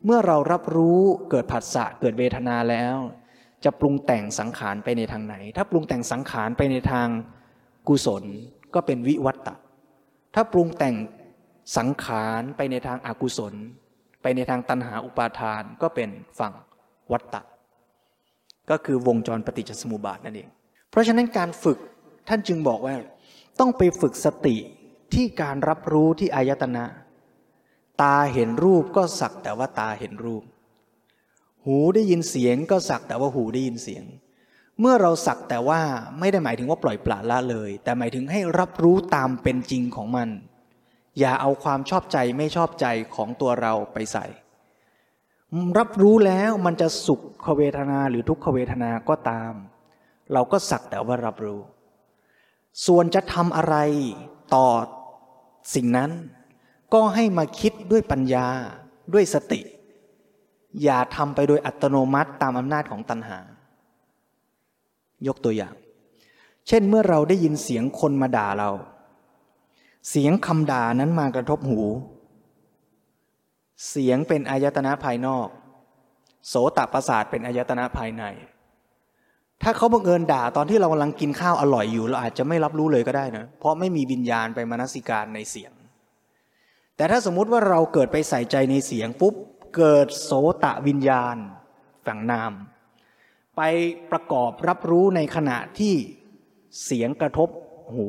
[0.05, 2.95] เมื่อเรารับรู้เกิดผัสสะเกิดเวทนาแล้ว
[3.63, 7.07] จะปรุงแต่งสังขารไปในทางไหน ถ้าปรุงแต่งสังขารไปในทาง
[7.87, 8.23] กุศล
[8.73, 9.55] ก็เป็นวิวัตตะ
[10.35, 10.95] ถ้าปรุงแต่ง
[11.77, 13.53] สังขารไปในทางอากุศล
[14.21, 16.09] ไปในทางตัณหาอุปาทานก็เป็น
[16.39, 16.53] ฝั่ง
[17.11, 17.41] วัตตะ
[18.69, 20.49] ก็คือวงจรปฏิจจสมุปบาทนั่นเอง
[20.89, 21.77] เพราะฉะนั้นการฝึก
[22.27, 22.95] ท่านจึงบอกว่า
[23.59, 24.55] ต้องไปฝึกสติ
[25.13, 26.85] ที่การรับรู้ที่อายตนะ
[28.01, 30.43] ตาเห็นรูปก็สักแต่ว่าตาเห็นรูป
[31.65, 34.03] หูได้ยินเสียงก็สักแต่ว่าหูได้ยินเสียง
[34.79, 35.81] เมื่อเราสักแต่ว่า
[36.19, 40.29] ไม่ได้หมายถึงว่าปล่อยปละละเลย แต่หมายถึงให้รับรู้ตามเป็นจริงของมัน
[41.19, 44.25] อย่าเอาความชอบใจไม่ชอบใจของตัวเราไปใส่
[45.79, 49.53] รับรู้แล้วมันจะสุขเวทนาหรือทุกขเวทนาก็ตาม
[50.33, 51.59] เราก็สักแต่ว่ารับรู้
[52.85, 53.75] ส่วนจะทำอะไร
[54.55, 54.67] ต่อ
[55.75, 56.11] สิ่งนั้น
[56.93, 58.47] ก็ให้มาคิดด้วยปัญญา
[59.13, 59.61] ด้วยสติ
[60.83, 63.39] อย่าทำไปโดยอัตโนมัติตามอำนาจของตัณหา
[65.27, 65.73] ยกตัวอย่าง
[66.67, 68.71] เช่นเมื่อเราได้ยินเสียงคนมาด่าเรา
[70.09, 71.81] เสียงคำด่านั้นมากระทบหู
[73.89, 75.47] เสียงเป็นอายตนะภายนอก
[76.47, 78.23] โสตประสาทเป็นอายตนะภายใน
[79.63, 85.71] ถ้าเขาบังเอิญด่าตอนที่เรากำลังกินข้าวอร่อยอยู่ เราอาจจะไม่รับรู้เลยก็ได้นะ เพราะไม่มีวิญญาณไปมนสิการในเสียง
[86.95, 89.33] แต่ถ้าสมมุติว่าเราเกิดไปใส่ใจในเสียงปุ๊บ
[89.77, 90.31] เกิดโส
[90.63, 91.37] ตะวิญญาณ
[92.05, 92.51] ฝั่งนาม
[93.57, 93.61] ไป
[94.11, 95.95] ประกอบรับรู้ในขณะที่
[96.83, 97.49] เสียงกระทบ
[97.93, 98.07] หู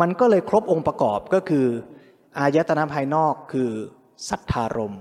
[0.00, 1.66] มันก็เลยครบองค์ประกอบก็คือ
[2.38, 3.70] อายตนะภายนอกคือ
[4.28, 4.96] สัทธารม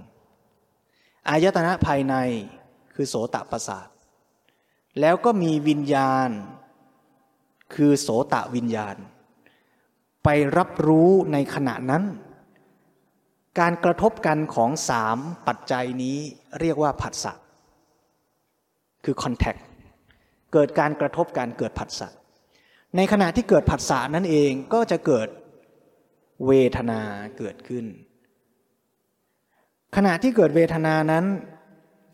[1.29, 2.15] อายตนะภายใน
[2.95, 3.87] คือโสตะประสาท
[4.99, 6.29] แล้วก็มีวิญญาณ
[7.73, 8.95] คือโสตะวิญญาณ
[10.23, 12.03] ไปรับรู้ในขณะนั้น
[13.59, 16.17] การกระทบกันของสามปัจจัยนี้
[16.59, 17.33] เรียกว่าผัสสะ
[19.05, 19.55] คือคอนแทค
[20.53, 22.07] เกิดการกระทบการเกิดผัสสะ
[22.95, 25.27] ในขณะที่เกิดผัสสะนั่นเองก็จะเกิด
[26.47, 27.01] เวทนา
[27.37, 27.85] เกิดขึ้น
[29.95, 31.25] ขณะที่เกิดเวทนานั้น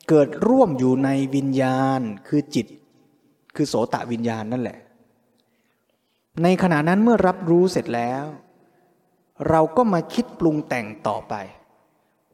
[0.10, 2.67] เกิดร่วมอยู่ในวิญญาณคือจิต
[3.56, 4.80] คือโสตะวิญญาณนั่นแหละ
[6.43, 8.26] ในขณะนั้นเมื่อรับรู้เสร็จแล้ว
[9.50, 11.34] เราก็มาคิดปรุงแต่งต่อไป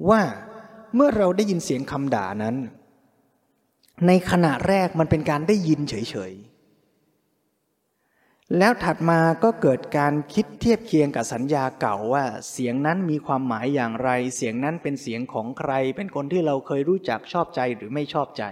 [0.10, 0.22] ว่า
[0.96, 2.56] เมื่อเราได้ยินเสียงคำด่านั้น
[4.08, 6.55] ในขณะแรกมันเป็นการได้ยินเฉยๆ
[8.58, 18.44] แล้วถัดมาก็เกิดการคิดเทียบเคียงกับสัญญาเก่าว่า เสียงนั้นมีความหมายอย่างไร เสียงนั้นเป็นเสียงของใคร เป็นคนที่เราเคยรู้จักชอบใจหรือไม่ชอบใจ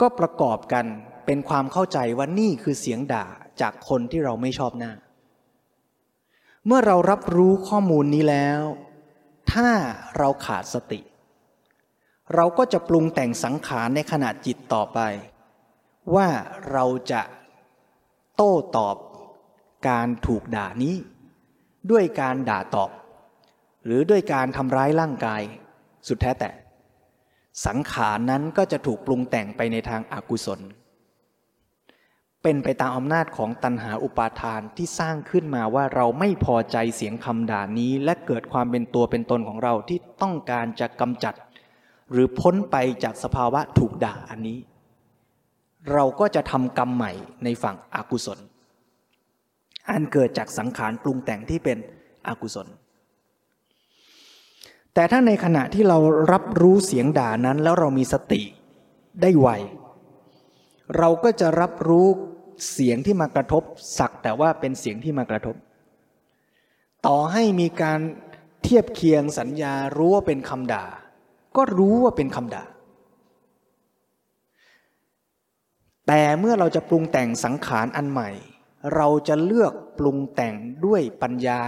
[0.00, 0.86] ก็ประกอบกัน
[1.26, 3.26] เป็นความเข้าใจว่านี่คือเสียงด่า
[3.60, 4.92] จากคนที่เราไม่ชอบหน้า
[6.66, 8.62] เมื่อเรารับรู้ข้อมูลนี้แล้ว
[9.52, 9.68] ถ้า
[10.18, 11.00] เราขาดสติ
[12.34, 14.98] เราก็จะปรุงแต่งสังขารในขณะจิตต่อไป
[16.14, 16.28] ว่า
[16.72, 17.22] เราจะ
[18.42, 18.96] โต้ตอบ
[19.88, 20.96] การถูกด่านี้
[21.90, 22.90] ด้วยการด่าตอบ
[23.84, 25.42] หรือด้วยการทำร้ายร่างกาย
[26.08, 26.50] สุดแท้แต่
[27.66, 30.60] สังขารนั้นก็จะถูกปรุงแต่งไปในทางอากุศล
[32.42, 41.34] เป็นไปตามอำนาจของตัณหาอุปาทานที่สร้างขึ้นมาว่าเราไม่พอใจเสียงคำด่านี้ และเกิดความเป็นตัวเป็นตนของเราที่ต้องการจะกำจัด
[42.12, 44.58] หรือพ้นไปจากสภาวะถูกด่าอันนี้
[45.92, 47.12] เราก็จะทำกรรมใหม่
[47.44, 48.38] ในฝั่งอากุศล
[49.90, 51.78] อันเกิดจากสังขารปรุงแต่งที่เป็น
[52.28, 52.66] อกุศล
[54.94, 55.98] แต่ถ้าในขณะที่เรา
[56.32, 58.42] รับรู้เสียงด่านั้นแล้วเรามีสติ
[59.22, 59.48] ได้ไว
[60.98, 62.06] เราก็จะรับรู้
[62.72, 63.62] เสียงที่มากระทบ
[63.98, 65.56] สักแต่ว่าเป็นเสียงที่มากระทบ
[67.06, 68.00] ต่อให้มีการ
[68.62, 70.84] เทียบเคียงสัญญารู้ว่าเป็นคำด่า
[71.56, 72.62] ก็รู้ว่าเป็นคำด่า
[76.12, 78.30] แต่เมื่อเราจะปรุงแต่งสังขารอันใหม่
[78.96, 80.54] เราจะเลือกปรุงแต่ง
[80.86, 81.60] ด้วยปัญญา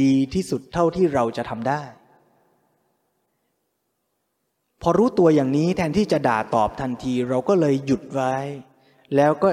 [0.00, 1.82] ดีที่สุดเท่าที่เราจะทำได้
[4.82, 8.34] พอรู้ตัวอย่างนี้แทนที่จะด่าตอบทันทีเราก็เลยหยุดไว้
[9.16, 9.48] แล้วก็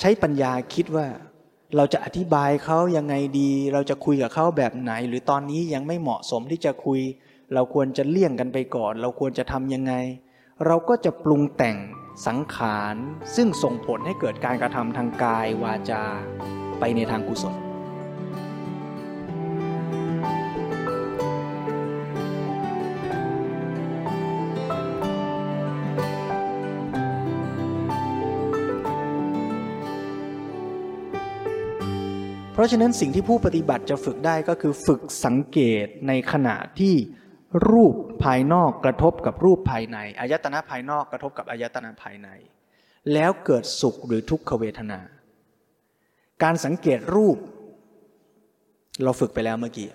[0.00, 1.06] ใช้ปัญญาคิดว่า
[1.76, 7.00] เราจะอธิบายเขายังไงดี เราจะคุยกับเขาแบบไหน หรือตอนนี้ยังไม่เหมาะสมที่จะคุย
[7.54, 9.92] เราควรจะเลี่ยงกันไปก่อน เราควรจะทำยังไง
[10.66, 11.78] เราก็จะปรุงแต่ง
[12.24, 12.96] สังขาร
[13.36, 16.04] ซึ่งส่งผลให้เกิดการกระทำทางกายวาจา
[16.78, 17.56] ไปในทางกุศล
[32.52, 36.94] เพราะฉะนั้นสิ่งที่ผู้ปฏิบัติจะฝึกได้ก็คือฝึกสังเกตในขณะที่
[37.70, 42.28] รูปภายนอกกระทบกับรูปภายในอายตนะภายนอกกระทบกับอายตนะภายใน
[43.12, 45.00] แล้วเกิดสุขหรือทุกขเวทนา
[46.42, 47.38] การสังเกตรูป
[49.02, 49.88] เราฝึกไปแล้วเมื่อกี้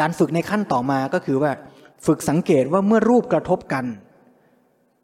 [0.00, 1.52] การฝึกในขั้นต่อมาก็คือว่า
[2.06, 3.84] ฝึกสังเกตว่าเมื่อรูปกระทบกัน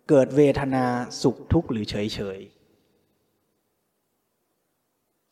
[0.08, 0.84] เกิดเวทนา
[1.22, 2.38] สุขทุกข์หรือเฉยเฉย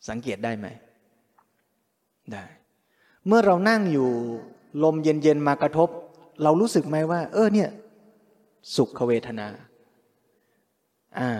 [0.09, 0.67] สังเกตได้ไหม
[2.31, 2.45] ได้
[3.27, 4.09] เมื่อเรานั่งอยู่
[4.83, 5.89] ลมเย็นๆมากระทบ
[6.43, 7.69] เรารู้สึกไหมว่า เออเนี่ย
[8.75, 9.47] สุขเวทนา
[11.19, 11.31] อ่า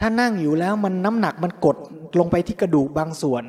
[0.00, 1.76] ถ้านั่งอยู่แล้วมันน้ำหนักมันกด
[2.18, 3.44] ลงไปที่กระดูกบางส่วน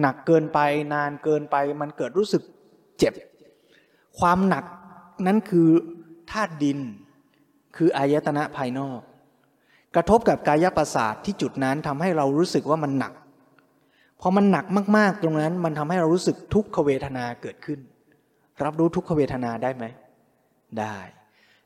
[0.00, 0.58] หนักเกินไป
[0.92, 2.42] นานเกินไปมันเกิดรู้สึก
[2.98, 3.14] เจ็บ
[4.18, 4.64] ความหนัก
[5.26, 5.68] นั้นคือ
[6.30, 6.78] ธาตุดิน
[7.76, 9.00] คืออายตนะภายนอก
[9.94, 13.12] กระทบกับกายประสาทที่จุดนั้นทำให้เรารู้สึกว่ามันหนัก
[14.20, 14.64] พอมันหนัก
[14.96, 17.78] มากๆ ตรงนั้นมันทำให้เรารู้สึกทุกขเวทนาเกิดขึ้น
[18.64, 19.84] รับรู้ทุกขเวทนาได้ไหม
[20.80, 20.96] ได้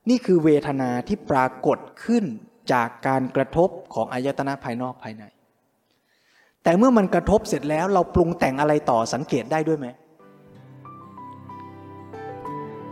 [0.08, 2.24] นี่คือเวทนาที่ปรากฏขึ้น
[2.72, 5.24] จากการกระทบของอายตนะภายนอกภายใน
[6.62, 9.86] แต่เมื่อมันกระทบเสร็จแล้วเราปรุงแต่งอะไรต่อสังเกตได้ด้วยไหม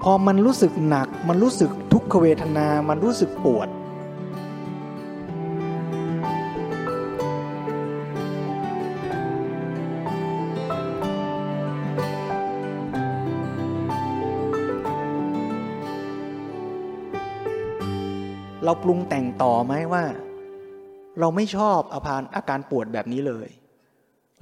[0.02, 3.68] พอมันรู้สึกหนัก มันรู้สึกทุกขเวทนา มันรู้สึกปวด
[18.68, 20.04] เราปรุงแต่งต่อไหมว่า
[21.20, 23.48] เราไม่ชอบอาการอาการปวดแบบนี้เลย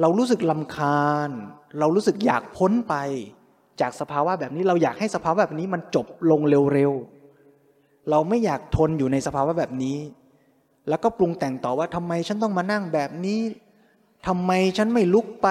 [0.00, 1.30] เรารู้สึกลำคาญ
[1.78, 2.94] เรารู้สึกอยากพ้นไป
[3.80, 6.40] จากสภาวะแบบนี้ เราอยากให้สภาวะแบบนี้มันจบลง
[6.72, 9.98] เร็วๆเราไม่อยากทนอยู่ในสภาวะแบบนี้
[10.88, 13.40] แล้วก็ปรุงแต่งต่อว่าทำไมฉันต้องมานั่งแบบนี้
[14.26, 15.48] ทำไมฉันไม่ลุกไป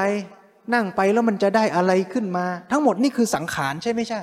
[0.73, 4.21] นั่งไปแล้วมันจะได้อะไรขึ้นมา ทั้งหมดนี่คือสังขารใช่ไม่ใช่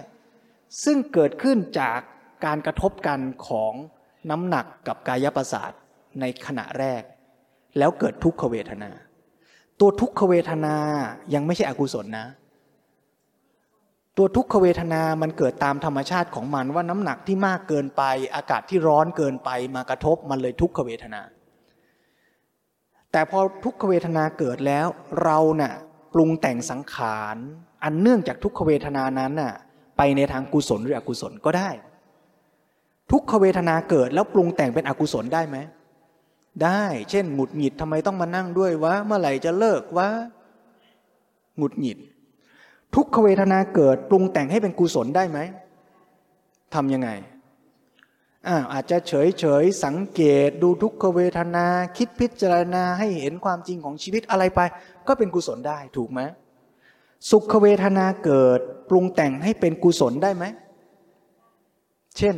[0.84, 1.98] ซึ่งเกิดขึ้นจาก
[2.44, 3.74] การกระทบกันของ
[4.30, 5.72] น้ำหนักกับกายประสาท
[6.20, 7.02] ในขณะแรก
[7.78, 8.90] แล้วเกิดทุกขเวทนา
[9.80, 10.76] ตัวทุกขเวทนา
[11.34, 12.26] ยังไม่ใช่อกุศลนะ
[14.16, 18.02] ตัวทุกขเวทนามันเกิดตามธรรมชาติของมันว่าน้ำหนักที่มากเกินไป
[18.34, 21.22] อากาศที่ร้อนเกินไปมากระทบมันเลยทุกขเวทนา
[23.12, 24.86] แต่พอทุกขเวทนาเกิดแล้ว
[25.22, 25.74] เราเนะ่ะ
[26.14, 27.36] ปรุงแต่งสังขาร
[27.84, 29.54] อันเนื่องจากทุกขเวทนานั้นน่ะ
[29.96, 31.70] ไปในทางกุศลหรืออกุศลก็ได้
[33.12, 35.56] ทุกขเวทนาเกิดแล้วปรุงแต่งเป็นอกุศลได้ไหม
[36.64, 40.08] ได้ เช่น หงุดหงิดทำไมต้องมานั่งด้วยวะ เมื่อไหร่จะเลิกวะ
[41.58, 41.98] หงุดหงิด
[42.94, 45.38] ทุกขเวทนาเกิด ปรุงแต่งให้เป็นกุศลได้ไหม
[46.74, 47.10] ทำยังไง
[48.48, 54.60] อาอาจจะเฉยเฉยสังเกตดูทุกขเวทนา คิดพิจารณาให้เห็นความจริงของชีวิตอะไรไป
[55.08, 56.20] ก็เป็นกุศลได้ถูกไหม
[57.30, 60.44] สุขเวทนาเกิด ปรุงแต่งให้เป็นกุศลได้ไหม
[62.18, 62.36] เช่น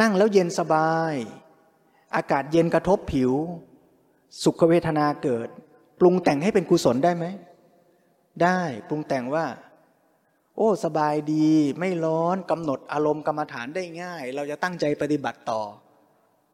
[0.00, 1.14] นั่งแล้วเย็นสบาย
[2.16, 3.32] อากาศเย็นกระทบผิว
[4.42, 5.48] สุขเวทนาเกิด
[6.00, 7.24] ปรุงแต่งให้เป็นกุศลได้ไหม
[8.42, 9.46] ได้ปรุงแต่งว่า
[10.56, 15.62] โอ้ สบายดี ไม่ร้อนกำหนดอารมณ์กรรมฐานได้ง่าย เราจะตั้งใจปฏิบัติต่อ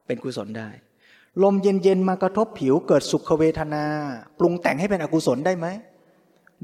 [0.07, 0.69] เป็นกุศลได้
[1.43, 3.85] ลมเย็นๆมากระทบผิวเกิดสุขเวทนา
[4.39, 5.67] ปรุงแต่งให้เป็นอกุศลได้ไหม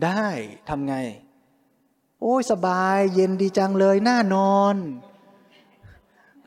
[0.04, 0.24] ได้
[0.68, 0.94] ทำไง
[2.22, 4.76] โอ้ยสบาย เย็นดีจังเลยน่านอน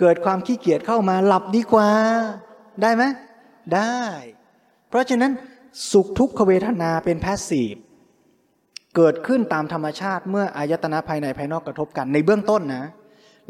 [0.01, 1.89] เกิดความขี้เกียจเข้ามาหลับดีกว่า
[2.81, 3.03] ได้ไหม
[3.75, 3.99] ได้
[4.89, 5.31] เพราะฉะนั้น
[5.91, 7.75] สุขทุกขเวทนาเป็นแพสซีฟ
[8.95, 12.85] เกิดขึ้นตามธรรมชาติเมื่ออายตนะภายในภายนอกกระทบกันในเบื้องต้นนะ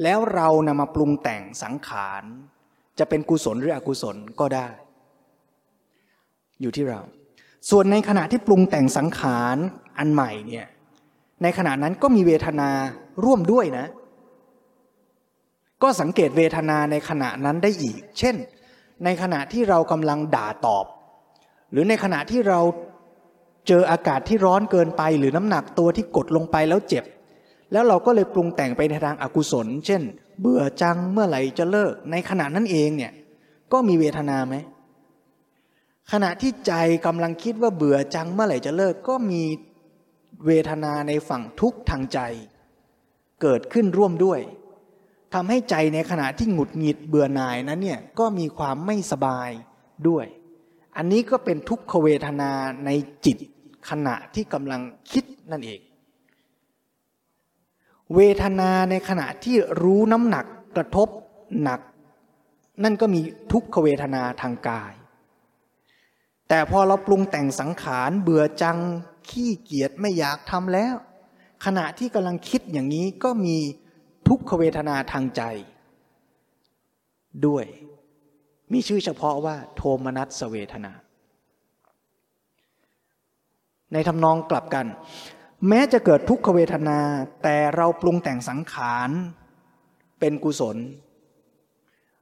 [0.03, 2.23] แล้วเรานำมาปรุงแต่งสังขาร
[2.99, 4.67] จะเป็นกุศลหรืออกุศลก็ได้
[6.61, 7.01] อยู่ที่เรา
[7.69, 9.57] ส่วนในขณะที่ปรุงแต่งสังขาร
[9.97, 10.67] อันใหม่เนี่ย
[11.43, 12.69] ในขณะนั้นก็มีเวทนา
[13.23, 13.87] ร่วมด้วยนะ
[15.83, 18.35] ก็สังเกตเวทนาในขณะนั้นได้อีก เช่น
[19.03, 20.85] ในขณะที่เรากำลังด่าตอบ
[21.71, 22.59] หรือในขณะที่เรา
[23.67, 27.05] เจออากาศที่ร้อนเกินไปหรือน้ำหนักตัวที่กดลงไปแล้วเจ็บ
[27.71, 30.01] แล้วเราก็เลยปรุงแต่งไปในทางอากุศล เช่น
[30.39, 33.11] เบื่อจังเมื่อไหร่จะเลิก ในขณะนั้นเองเนี่ย
[33.71, 34.55] ก็มีเวทนาไหม
[36.11, 36.73] ขณะที่ใจ
[37.05, 39.43] กำลังคิดว่าเบื่อจังเมื่อไหร่จะเลิกก็มี
[40.45, 42.19] เวทนาในฝั่งทุกข์ทางใจ
[43.41, 44.39] เกิดขึ้นร่วมด้วย
[45.33, 49.49] ทำให้ใจในขณะที่หงุดหงิดเบื่อหน่ายนั้นเนี่ยก็มีความไม่สบาย
[50.07, 50.25] ด้วย
[50.97, 52.51] อันนี้ก็เป็นทุกขเวทนา
[52.85, 52.89] ใน
[53.25, 53.37] จิต
[53.89, 55.79] ขณะที่กำลังคิดนั่นเอง
[58.15, 61.07] เวทนาในขณะที่รู้น้ำหนักกระทบ
[61.63, 61.79] หนัก
[62.83, 64.93] นั่นก็มีทุกขเวทนาทางกาย
[66.49, 68.77] แต่พอเราปรุงแต่งสังขารเบื่อจัง
[69.29, 70.95] ขี้เกียจไม่อยากทำแล้ว
[71.65, 73.57] ขณะที่กำลังคิดอย่างนี้ก็มี
[74.33, 75.41] ทุกขเวทนาทางใจ
[77.47, 77.65] ด้วย
[78.73, 80.91] มีชื่อเฉพาะว่า โทมนัสเวทนา
[83.93, 84.85] ในทำนองกลับกัน
[85.67, 86.99] แม้จะเกิดทุกขเวทนา
[87.43, 89.09] แต่เราปรุงแต่งสังขาร
[90.19, 90.77] เป็นกุศล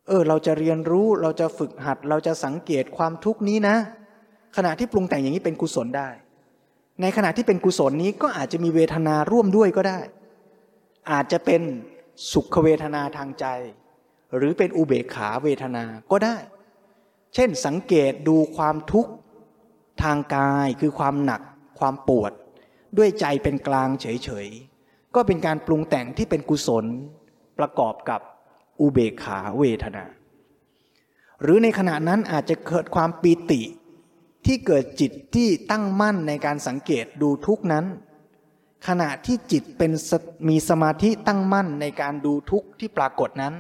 [0.07, 3.76] เออ เราจะเรียนรู้เราจะฝึกหัด เราจะสังเกตความทุกนี้นะ
[4.57, 6.10] ขณะที่ปรุงแต่งอย่างนี้เป็นกุศลได้
[7.01, 9.99] ในขณะที่เป็นกุศลนี้ก็อาจจะมีเวทนาร่วมด้วยก็ได้
[11.12, 11.62] อาจจะเป็น
[12.32, 13.45] สุขเวทนาทางใจ
[14.36, 16.38] หรือเป็นอุเบกขาเวทนาก็ได้
[17.34, 19.11] เช่นสังเกตดูความทุกข์
[20.03, 21.41] ทางกายคือความหนัก
[21.80, 22.32] ความปวด
[22.97, 26.86] ด้วยใจเป็นกลางเฉยๆ ก็เป็นการปรุงแต่งที่เป็นกุศล
[27.59, 28.22] ประกอบกับ
[28.82, 30.05] อุเบกขาเวทนา
[31.41, 33.61] หรือในขณะนั้นอาจจะเกิดความปีติ
[34.45, 37.86] ที่เกิดจิตที่ตั้งมั่นในการสังเกตดูทุกนั้น
[38.88, 39.91] ขณะที่จิตเป็น
[40.49, 43.55] มีสมาธิตั้งมั่นในการดูทุกที่ปรากฏนั้น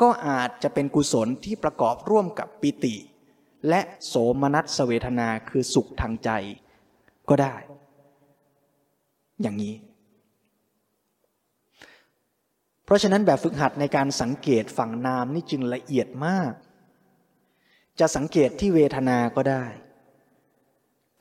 [0.00, 2.96] ก็อาจจะเป็นกุศลที่ประกอบร่วมกับปิติ
[3.68, 6.30] และโสมนัสเวทนาคือสุขทางใจ
[7.28, 7.56] ก็ได้
[9.42, 9.74] อย่างนี้
[12.84, 16.52] เพราะฉะนั้นแบบฝึกหัดในการสังเกตฝั่งนามนี่จึงละเอียดมาก
[18.00, 19.64] จะสังเกตที่เวทนาก็ได้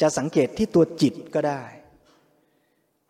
[0.02, 1.64] จะสังเกตที่ตัวจิตก็ได้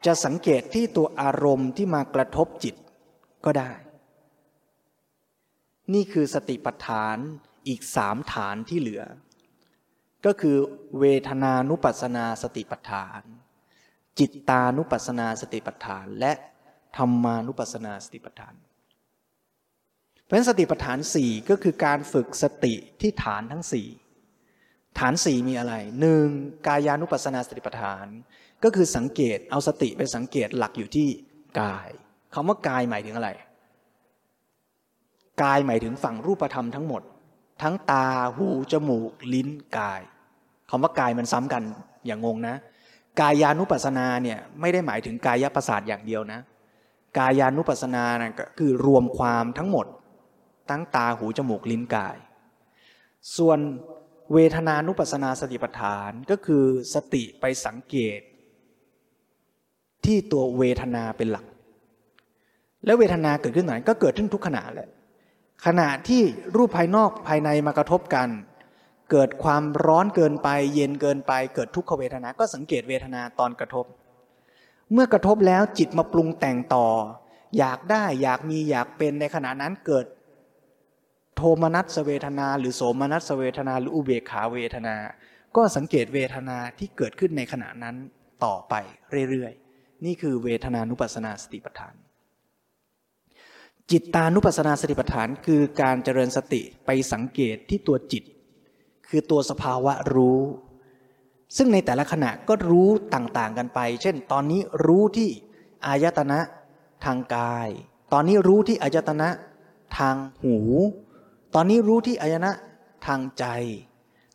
[0.05, 2.75] จะสังเกตที่ตัวอารมณ์ที่มากระทบจิต
[3.45, 3.71] ก็ได้
[5.93, 7.17] นี่คือสติปัฏฐาน
[7.67, 9.03] อีกสามฐานที่เหลือ
[10.25, 10.57] ก็คือ
[10.99, 13.21] เวทนานุปัสนาสติปัฏฐาน
[14.19, 16.33] จิตตานุปัสนาสติปัฏฐาน และ
[16.97, 18.55] ธรรมานุปัสนาสติปัฏฐาน
[20.23, 23.87] เพราะฉะนั้นสติปัฏฐานสี่ก็คือการฝึกสติที่ฐานทั้งสี่
[24.99, 26.27] ฐานสี่มีอะไรหนึ่ง
[26.67, 28.05] กายานุปัสนาสติปัฏฐาน
[28.63, 31.09] ก็คือสังเกตเอาสติไปสังเกตหลักอยู่ที่
[31.61, 31.89] กาย
[32.33, 33.29] คำว่ากายหมายถึงอะไร
[35.43, 37.01] กายหมายถึงฝั่งรูปธรรมทั้งหมด
[37.61, 40.01] ทั้งตาหูจมูก ลิ้นกาย
[40.69, 41.63] คำว่ากายมันซ้ำกัน
[42.05, 42.55] อย่างงงนะ
[43.19, 46.39] กายานุปัสนาเนี่ยไม่ได้หมายถึงกายประสาทอย่างเดียวนะ
[47.17, 49.85] กายานุปัสนานะก็คือรวมความทั้งหมด
[50.69, 52.17] ทั้งตาหูจมูกลิ้นกาย
[53.37, 53.59] ส่วน
[54.33, 58.19] เวทนานุปัสนาสติปัฏฐานก็คือสติไปสังเกต
[60.05, 61.45] ที่ตัวเวทนาเป็นหลัก
[62.85, 64.89] แล้วเวทนาเกิดขึ้นไหนก็เกิดขึ้นทุกขณะแหละ
[65.65, 66.21] ขณะที่
[66.55, 68.29] รูปภายนอกภายในมากระทบกัน
[69.11, 73.85] เกิดความร้อนเกินไป เย็นเกินไป เกิดทุกขเวทนา ก็สังเกตเวทนาตอนกระทบ
[74.91, 76.87] เมื่อกระทบแล้วจิตมาปรุงแต่งต่อ
[77.57, 80.05] อยากได้อยากมีอยากเป็นในขณะนั้นเกิด
[81.35, 84.95] โทมนัสเวทนา หรือโสมนัสเวทนา หรืออุเบกขาเวทนา
[85.55, 87.95] ก็สังเกตเวทนาที่เกิดขึ้นในขณะนั้น
[88.45, 88.73] ต่อไป
[89.29, 89.62] เรื่อยๆ
[90.05, 91.95] นี่คือเวทนานุปัสนาสติปัฏฐาน
[93.91, 98.23] จิตตานุปัสนาสติปัฏฐานคือการเจริญสติไปสังเกตที่ตัวจิต
[99.07, 100.41] คือตัวสภาวะรู้
[101.57, 105.29] ซึ่งในแต่ละขณะก็รู้ต่างๆกันไป เช่น ตอนนี้รู้ที่
[105.85, 106.39] อายตนะ
[107.05, 107.69] ทางกาย
[108.13, 109.29] ตอนนี้รู้ที่อายตนะ
[109.97, 110.57] ทางหู
[111.55, 112.51] ตอนนี้รู้ที่อายนะ
[113.07, 113.45] ทางใจ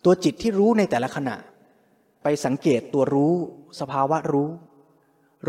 [0.05, 1.37] ตัวจิตที่รู้ในแต่ละขณะ
[2.23, 3.35] ไปสังเกตตัวรู้
[3.81, 4.49] สภาวะรู้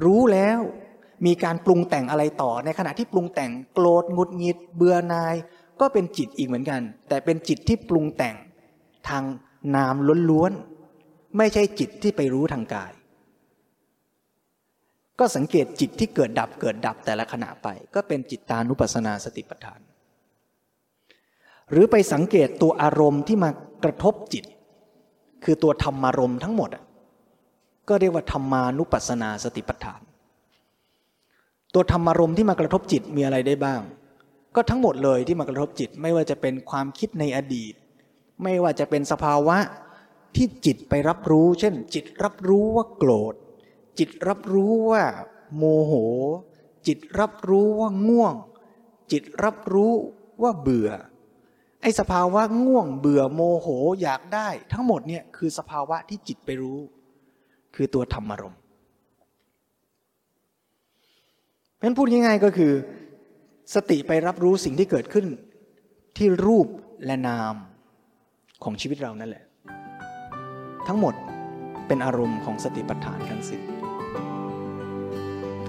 [0.03, 0.59] รู้แล้ว
[1.25, 5.35] มีการปรุงแต่งอะไรต่อ ในขณะที่ปรุงแต่งโกรธงุดหงิด เบื่อนาย
[5.81, 8.35] ก็เป็นจิตอีกเหมือนกัน แต่เป็นจิตที่ปรุงแต่ง
[9.09, 9.23] ทาง
[9.75, 9.95] นาม
[10.29, 12.91] ล้วนๆไม่ใช่จิตที่ไปรู้ทางกาย
[15.19, 19.79] ก็สังเกตจิตที่เกิดดับเกิดดับแต่ละขณะไป ก็เป็นจิตตานุปัสสนาสติปัฏฐาน
[21.71, 23.49] หรือไปสังเกตตัวอารมณ์ที่มา
[23.83, 24.45] กระทบจิต
[25.43, 26.69] คือตัวธรรมารมณ์ทั้งหมด
[27.89, 30.01] ก็เรียกว่าธรรมานุปัสสนาสติปัฏฐาน
[31.73, 33.81] ตัวธรรมารมณ์ที่มากระทบจิตมีอะไรได้บ้าง
[34.55, 37.73] ก็ทั้งหมดเลยที่มากระทบจิตไม่ว่าจะเป็นความคิดในอดีต
[38.43, 39.57] ไม่ว่าจะเป็นสภาวะ
[40.35, 43.33] ที่จิตไปรับรู้ เช่น จิตรับรู้ว่าโกรธ
[43.99, 45.03] จิตรับรู้ว่า
[45.57, 45.93] โมโห
[46.87, 48.35] จิตรับรู้ว่าง่วง
[49.11, 49.93] จิตรับรู้
[50.41, 50.89] ว่าเบื่อ
[51.81, 53.67] ไอ้สภาวะง่วงเบื่อโมโห
[54.01, 56.79] อยากได้ ทั้งหมดเนี่ยคือสภาวะที่จิตไปรู้
[57.75, 58.59] คือตัวธรรมารมณ์
[61.77, 62.71] เพราะพูดง่ายๆก็คือ
[63.75, 65.25] สติไปรับรู้สิ่งที่เกิดขึ้น
[66.17, 66.67] ที่รูป
[67.05, 67.55] และนาม
[68.63, 69.43] ของชีวิตเรานั่นแหละ
[70.87, 71.13] ทั้งหมด
[71.87, 73.61] เป็นอารมณ์ของสติปัฏฐานทั้งสิ้น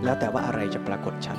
[0.04, 1.38] แล้วแต่ว่าอะไรจะปรากฏชัด